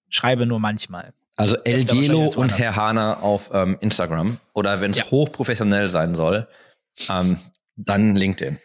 [0.10, 1.14] schreibe nur manchmal.
[1.36, 5.12] Also El Gelo und Herr Hahner auf ähm, Instagram oder wenn es ja.
[5.12, 6.48] hochprofessionell sein soll,
[7.10, 7.38] ähm,
[7.76, 8.58] dann LinkedIn.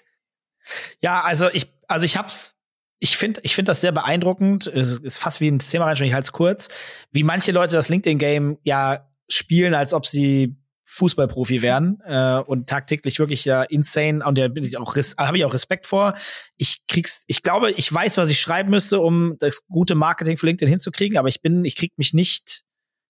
[1.01, 2.55] Ja, also ich, also ich hab's,
[2.99, 4.67] ich finde, ich finde das sehr beeindruckend.
[4.69, 6.69] Es ist fast wie ein Thema rein, ich halte es kurz,
[7.11, 10.57] wie manche Leute das LinkedIn-Game ja spielen, als ob sie
[10.93, 15.45] Fußballprofi wären äh, und tagtäglich wirklich ja insane und da bin ich auch habe ich
[15.45, 16.15] auch Respekt vor.
[16.57, 20.47] Ich krieg's ich glaube, ich weiß, was ich schreiben müsste, um das gute Marketing für
[20.47, 22.65] LinkedIn hinzukriegen, aber ich bin ich krieg mich nicht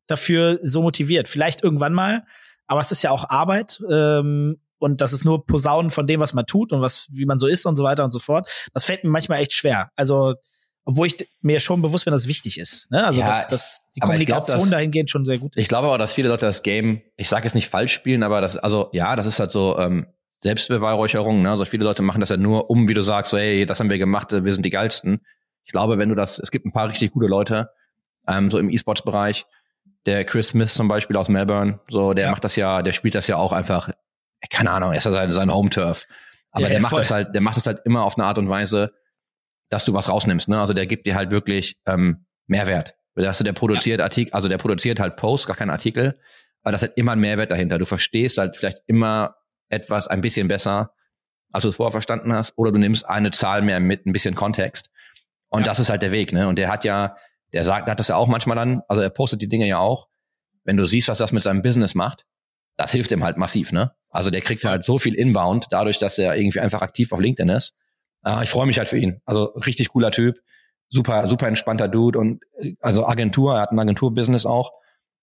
[0.06, 1.28] dafür so motiviert.
[1.28, 2.24] Vielleicht irgendwann mal,
[2.66, 6.34] aber es ist ja auch Arbeit ähm, und das ist nur Posaunen von dem, was
[6.34, 8.48] man tut und was, wie man so ist und so weiter und so fort.
[8.74, 9.90] Das fällt mir manchmal echt schwer.
[9.96, 10.34] Also,
[10.84, 12.90] obwohl ich mir schon bewusst bin, dass es wichtig ist.
[12.90, 13.04] Ne?
[13.04, 15.62] Also, ja, dass, dass die Kommunikation glaub, dass, dahingehend schon sehr gut ist.
[15.62, 18.40] Ich glaube aber, dass viele Leute das Game, ich sage jetzt nicht falsch spielen, aber
[18.40, 20.06] das, also ja, das ist halt so ähm,
[20.42, 21.42] Selbstbeweihräucherung.
[21.42, 21.50] Ne?
[21.50, 23.90] Also viele Leute machen das ja nur, um, wie du sagst, so, hey, das haben
[23.90, 25.20] wir gemacht, wir sind die geilsten.
[25.64, 27.70] Ich glaube, wenn du das, es gibt ein paar richtig gute Leute,
[28.26, 29.46] ähm, so im E-Sports-Bereich,
[30.06, 32.30] der Chris Smith zum Beispiel aus Melbourne, so, der ja.
[32.32, 33.90] macht das ja, der spielt das ja auch einfach
[34.50, 36.06] keine Ahnung, er ist ja sein, sein Home-Turf.
[36.50, 37.00] Aber ja, der ja, macht voll.
[37.00, 38.92] das halt, der macht das halt immer auf eine Art und Weise,
[39.68, 40.48] dass du was rausnimmst.
[40.48, 40.60] Ne?
[40.60, 42.94] Also der gibt dir halt wirklich ähm, Mehrwert.
[43.14, 44.04] Dass du der produziert ja.
[44.04, 46.18] Artikel, also der produziert halt Posts, gar keine Artikel,
[46.62, 47.78] aber das hat immer ein Mehrwert dahinter.
[47.78, 49.36] Du verstehst halt vielleicht immer
[49.68, 50.94] etwas ein bisschen besser,
[51.50, 54.34] als du es vorher verstanden hast, oder du nimmst eine Zahl mehr mit ein bisschen
[54.34, 54.90] Kontext.
[55.48, 55.66] Und ja.
[55.66, 56.48] das ist halt der Weg, ne?
[56.48, 57.16] Und der hat ja,
[57.52, 59.78] der sagt, der hat das ja auch manchmal dann, also er postet die Dinge ja
[59.78, 60.08] auch.
[60.64, 62.24] Wenn du siehst, was das mit seinem Business macht,
[62.76, 63.92] das hilft ihm halt massiv, ne?
[64.10, 67.48] Also der kriegt halt so viel Inbound, dadurch, dass er irgendwie einfach aktiv auf LinkedIn
[67.48, 67.74] ist.
[68.24, 69.20] Äh, ich freue mich halt für ihn.
[69.24, 70.36] Also richtig cooler Typ,
[70.88, 72.42] super, super entspannter Dude und
[72.80, 74.72] also Agentur, er hat ein Agenturbusiness auch.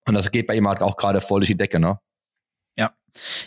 [0.08, 2.00] Und das geht bei ihm halt auch gerade voll durch die Decke, ne?
[2.78, 2.92] Ja.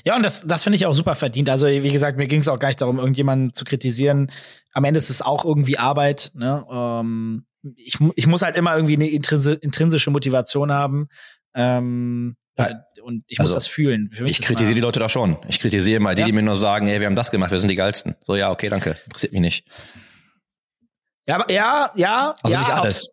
[0.04, 1.48] Ja, und das, das finde ich auch super verdient.
[1.48, 4.30] Also, wie gesagt, mir ging es auch gar nicht darum, irgendjemanden zu kritisieren.
[4.72, 6.64] Am Ende ist es auch irgendwie Arbeit, ne?
[6.70, 7.46] Ähm,
[7.76, 11.08] ich, ich muss halt immer irgendwie eine intrinsi intrinsische Motivation haben.
[11.54, 12.84] Ähm, Ja.
[13.02, 14.10] Und ich muss Also, das fühlen.
[14.24, 15.36] Ich kritisiere die Leute da schon.
[15.48, 16.26] Ich kritisiere mal die, Ja.
[16.26, 18.14] die mir nur sagen, ey, wir haben das gemacht, wir sind die geilsten.
[18.26, 18.96] So, ja, okay, danke.
[19.06, 19.66] Interessiert mich nicht.
[21.26, 22.34] Ja, aber- ja, ja.
[22.42, 23.08] Also ja, nicht auf- alles.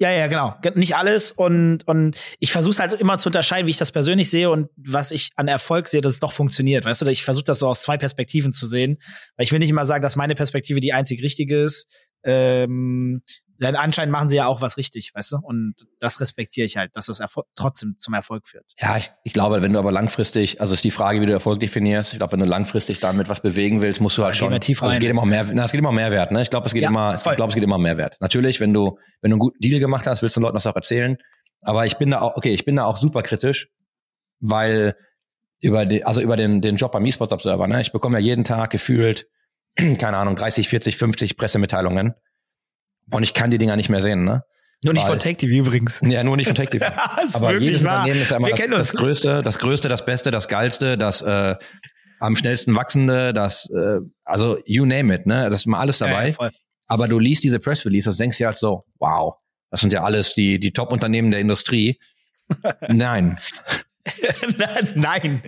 [0.00, 0.56] Ja, ja, genau.
[0.60, 1.30] Ge- Nicht alles.
[1.30, 5.12] Und, und ich versuche halt immer zu unterscheiden, wie ich das persönlich sehe und was
[5.12, 6.84] ich an Erfolg sehe, dass es doch funktioniert.
[6.84, 8.98] Weißt du, ich versuche das so aus zwei Perspektiven zu sehen.
[9.36, 11.86] Weil ich will nicht immer sagen, dass meine Perspektive die einzig richtige ist.
[12.24, 13.20] Ähm,
[13.60, 15.36] denn anscheinend machen sie ja auch was richtig, weißt du?
[15.42, 18.64] Und das respektiere ich halt, dass das Erfol trotzdem zum Erfolg führt.
[18.78, 21.60] Ja, ich, ich glaube, wenn du aber langfristig, also ist die Frage, wie du Erfolg
[21.60, 22.12] definierst.
[22.12, 24.58] Ich glaube, wenn du langfristig damit was bewegen willst, musst du halt schon.
[24.60, 25.00] tief also es rein.
[25.00, 26.42] geht immer um mehr, na, es geht immer um Mehrwert, ne?
[26.42, 28.16] Ich glaube, es geht Ja, immer, ich glaube, es geht immer um Mehrwert.
[28.20, 30.66] Natürlich, wenn du, wenn du einen guten Deal gemacht hast, willst du den Leuten das
[30.66, 31.16] auch erzählen.
[31.62, 33.68] Aber ich bin da auch, okay, ich bin da auch super kritisch,
[34.40, 34.96] weil
[35.60, 37.80] über die, also über den, den Job beim eSports Observer, ne?
[37.80, 39.26] Ich bekomme ja jeden Tag gefühlt,
[39.98, 42.14] keine Ahnung, 30, 40, 50 Pressemitteilungen.
[43.10, 44.44] Und ich kann die Dinger nicht mehr sehen, ne?
[44.82, 46.02] Nur nicht Weil- von TV übrigens.
[46.04, 46.84] Ja, nur nicht von TechTV.
[47.26, 48.00] ist Aber jedes wahr.
[48.00, 48.92] Unternehmen ist ja immer das, das.
[48.92, 51.54] Größte, das Größte, das Beste, das Geilste, das äh,
[52.20, 55.48] am schnellsten wachsende, das, äh, also you name it, ne?
[55.48, 56.30] Das ist mal alles dabei.
[56.38, 56.50] Ja, ja.
[56.86, 59.36] Aber du liest diese Press Releases, denkst dir halt so, wow,
[59.70, 61.98] das sind ja alles die, die Top-Unternehmen der Industrie.
[62.88, 63.38] Nein.
[64.94, 65.42] Nein.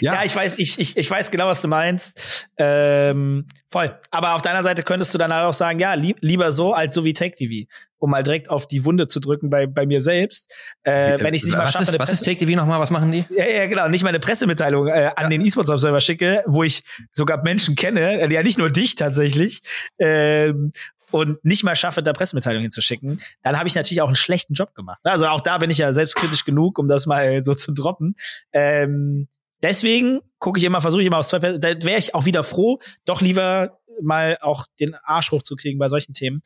[0.00, 0.22] Ja.
[0.24, 2.48] ich weiß, ich, ich, ich weiß genau, was du meinst.
[2.56, 3.98] Ähm, voll.
[4.10, 6.94] Aber auf deiner Seite könntest du dann halt auch sagen, ja, lieb, lieber so als
[6.94, 7.68] so wie Tech TV,
[7.98, 10.52] um mal direkt auf die Wunde zu drücken bei, bei mir selbst.
[10.84, 12.78] Äh, wenn ich nicht mal was schaffe, ist, was ist Presse- TakeTV nochmal?
[12.78, 13.24] Was machen die?
[13.30, 16.84] ja, ja, genau, nicht mal eine Pressemitteilung äh, an den E-Sports Observer schicke, wo ich
[17.10, 19.60] sogar Menschen kenne, äh, ja nicht nur dich tatsächlich,
[19.98, 20.72] ähm,
[21.14, 24.74] und nicht mal schaffe, da Pressemitteilungen hinzuschicken, dann habe ich natürlich auch einen schlechten Job
[24.74, 24.98] gemacht.
[25.04, 28.16] Also auch da bin ich ja selbstkritisch genug, um das mal so zu droppen.
[28.52, 29.28] Ähm,
[29.62, 32.42] deswegen gucke ich immer, versuche ich immer aus zwei, Per- da wäre ich auch wieder
[32.42, 36.42] froh, doch lieber mal auch den Arsch hochzukriegen bei solchen Themen.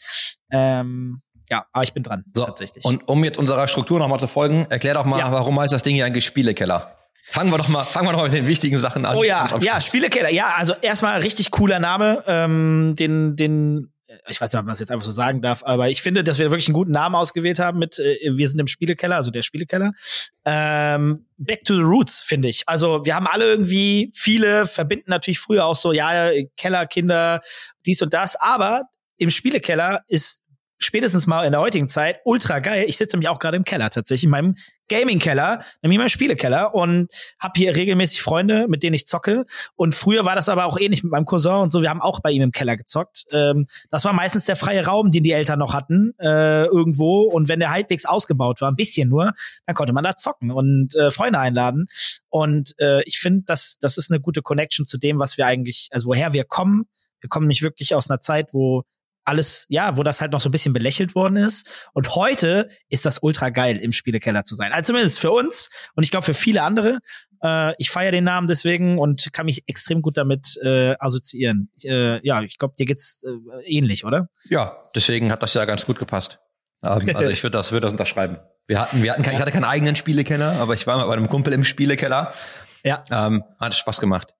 [0.50, 2.84] Ähm, ja, aber ich bin dran, So, tatsächlich.
[2.84, 5.32] Und um jetzt unserer Struktur nochmal zu folgen, erklär doch mal, Ja.
[5.32, 6.94] warum heißt das Ding hier eigentlich Spielekeller?
[7.30, 9.16] Fangen wir doch mal, fangen wir doch mal mit den wichtigen Sachen an.
[9.16, 9.80] Oh ja, ja.
[9.80, 10.30] Spielekeller.
[10.30, 12.22] Ja, also erstmal richtig cooler Name.
[12.26, 13.92] Ähm, den, den,
[14.28, 16.38] ich weiß nicht, ob man das jetzt einfach so sagen darf, aber ich finde, dass
[16.38, 19.42] wir wirklich einen guten Namen ausgewählt haben mit äh, Wir sind im Spielekeller, also der
[19.42, 19.92] Spielekeller.
[20.44, 22.62] Ähm, back to the roots, finde ich.
[22.66, 27.40] Also wir haben alle irgendwie, viele verbinden natürlich früher auch so, ja, Keller, Kinder,
[27.84, 28.84] dies und das, aber
[29.18, 30.44] im Spielekeller ist
[30.78, 32.84] spätestens mal in der heutigen Zeit ultra geil.
[32.88, 34.54] Ich sitze nämlich auch gerade im Keller tatsächlich, in meinem
[34.88, 39.44] Gaming-Keller, nämlich meinem Spielekeller und habe hier regelmäßig Freunde, mit denen ich zocke.
[39.76, 41.82] Und früher war das aber auch ähnlich mit meinem Cousin und so.
[41.82, 43.24] Wir haben auch bei ihm im Keller gezockt.
[43.30, 47.22] Ähm, das war meistens der freie Raum, den die Eltern noch hatten, äh, irgendwo.
[47.22, 49.32] Und wenn der halbwegs ausgebaut war, ein bisschen nur,
[49.66, 51.86] dann konnte man da zocken und äh, Freunde einladen.
[52.30, 55.88] Und äh, ich finde, das, das ist eine gute Connection zu dem, was wir eigentlich,
[55.90, 56.86] also woher wir kommen.
[57.20, 58.84] Wir kommen nicht wirklich aus einer Zeit, wo
[59.28, 61.70] alles, ja, wo das halt noch so ein bisschen belächelt worden ist.
[61.92, 64.72] Und heute ist das ultra geil, im Spielekeller zu sein.
[64.72, 66.98] Also zumindest für uns und ich glaube für viele andere.
[67.42, 71.70] Äh, ich feiere den Namen deswegen und kann mich extrem gut damit äh, assoziieren.
[71.84, 74.28] Äh, ja, ich glaube, dir geht's äh, ähnlich, oder?
[74.48, 76.38] Ja, deswegen hat das ja ganz gut gepasst.
[76.82, 78.38] Ähm, also ich würde das, würde das unterschreiben.
[78.66, 81.14] Wir hatten, wir hatten, kein, ich hatte keinen eigenen Spielekeller, aber ich war mal bei
[81.14, 82.34] einem Kumpel im Spielekeller.
[82.84, 83.04] Ja.
[83.10, 84.34] Ähm, hat Spaß gemacht.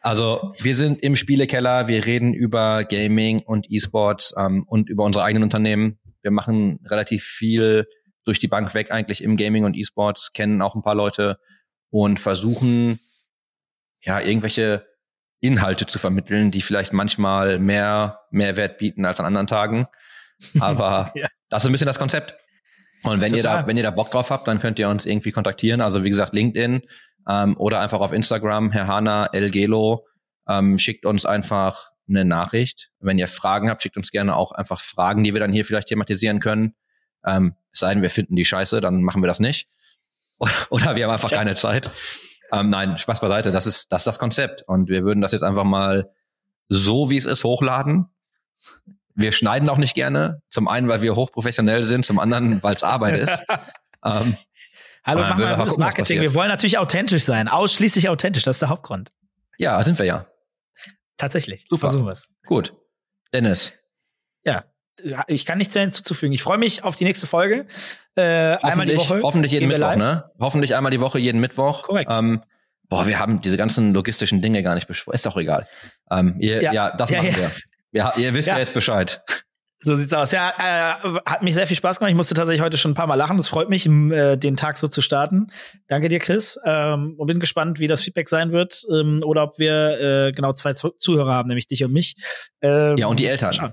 [0.00, 5.24] Also wir sind im Spielekeller, wir reden über Gaming und E-Sports ähm, und über unsere
[5.24, 5.98] eigenen Unternehmen.
[6.22, 7.86] Wir machen relativ viel
[8.24, 11.38] durch die Bank weg eigentlich im Gaming und E-Sports, kennen auch ein paar Leute
[11.90, 13.00] und versuchen
[14.02, 14.86] ja irgendwelche
[15.40, 19.86] Inhalte zu vermitteln, die vielleicht manchmal mehr Mehrwert bieten als an anderen Tagen.
[20.60, 21.28] Aber Ja.
[21.48, 22.34] das ist ein bisschen das Konzept.
[23.04, 23.62] Und wenn ihr Total.
[23.62, 25.80] da, wenn ihr da Bock drauf habt, dann könnt ihr uns irgendwie kontaktieren.
[25.80, 26.82] Also wie gesagt, LinkedIn
[27.28, 30.06] ähm, oder einfach auf Instagram, Herr Hanna El Gelo,
[30.48, 32.90] ähm, schickt uns einfach eine Nachricht.
[33.00, 35.88] Wenn ihr Fragen habt, schickt uns gerne auch einfach Fragen, die wir dann hier vielleicht
[35.88, 36.74] thematisieren können.
[37.24, 39.68] Ähm, es sei denn, wir finden die scheiße, dann machen wir das nicht.
[40.38, 41.90] Oder, oder wir haben einfach keine Zeit.
[42.50, 43.52] Ähm, nein, Spaß beiseite.
[43.52, 44.62] Das ist, das ist das Konzept.
[44.66, 46.10] Und wir würden das jetzt einfach mal
[46.68, 48.06] so, wie es ist, hochladen.
[49.14, 50.40] Wir schneiden auch nicht gerne.
[50.48, 53.42] Zum einen, weil wir hochprofessionell sind, zum anderen, weil es Arbeit ist.
[54.04, 54.36] ähm,
[55.04, 56.20] Hallo, machen wir wir mal gutes Marketing.
[56.20, 57.48] Wir wollen natürlich authentisch sein.
[57.48, 58.42] Ausschließlich authentisch.
[58.42, 59.10] Das ist der Hauptgrund.
[59.58, 60.26] ja, sind wir ja.
[61.16, 61.66] Tatsächlich.
[61.68, 61.80] Super.
[61.88, 62.28] Versuchen wir's.
[62.46, 62.74] Gut.
[63.32, 63.72] Dennis,
[64.44, 64.64] Ja.
[65.28, 66.32] Ich kann nichts mehr hinzuzufügen.
[66.32, 67.66] Ich freue mich auf die nächste Folge.
[68.16, 69.20] Äh, einmal die hoffentlich, Woche.
[69.22, 69.98] hoffentlich jeden wir Mittwoch, live.
[69.98, 70.30] ne?
[70.40, 71.82] Hoffentlich einmal die Woche, jeden Mittwoch.
[71.84, 72.12] Korrekt.
[72.12, 72.42] Ähm,
[72.88, 75.14] boah, wir haben diese ganzen logistischen Dinge gar nicht besprochen.
[75.14, 75.68] Ist doch egal.
[76.10, 76.72] Ähm, ihr, ja.
[76.72, 76.90] Ja.
[76.96, 77.38] das Ja, machen ja.
[77.38, 77.50] wir.
[77.92, 78.54] Ja, ihr wisst ja.
[78.54, 78.58] Ja.
[78.60, 79.22] jetzt Bescheid.
[79.80, 80.32] So sieht's aus.
[80.32, 82.10] Ja, äh, hat mich sehr viel Spaß gemacht.
[82.10, 83.36] Ich musste tatsächlich heute schon ein paar Mal lachen.
[83.36, 85.48] Das freut mich, äh, den Tag so zu starten.
[85.86, 86.58] Danke dir, Chris.
[86.64, 90.52] Ähm, und bin gespannt, wie das Feedback sein wird ähm, oder ob wir äh, genau
[90.52, 92.16] zwei Zu- Zuhörer haben, nämlich dich und mich.
[92.60, 93.52] Ähm, Ja, und die Eltern.
[93.52, 93.72] schauen.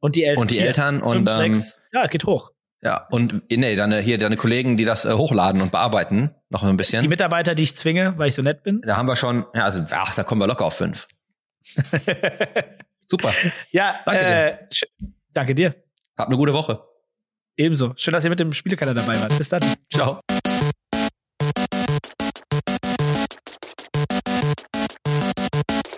[0.00, 0.42] Und die Eltern.
[0.42, 1.78] Und die Vier, Eltern und, fünf, ähm, sechs.
[1.92, 2.50] Ja, es geht hoch.
[2.82, 6.76] Ja, und nee, deine, hier deine Kollegen, die das äh, hochladen und bearbeiten, noch ein
[6.76, 7.02] bisschen.
[7.02, 8.80] Die Mitarbeiter, die ich zwinge, weil ich so nett bin.
[8.84, 11.06] da haben wir schon, ja, also, ach, da kommen wir locker auf fünf.
[13.08, 13.32] Super.
[13.70, 14.84] ja, Danke äh, sch-
[15.36, 15.74] danke dir.
[16.16, 16.82] Habt eine gute Woche.
[17.56, 17.92] Ebenso.
[17.96, 19.36] Schön, dass ihr mit dem Spielekanal dabei wart.
[19.36, 19.62] Bis dann.
[19.92, 20.20] Ciao.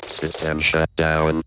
[0.06, 1.42] System shut down.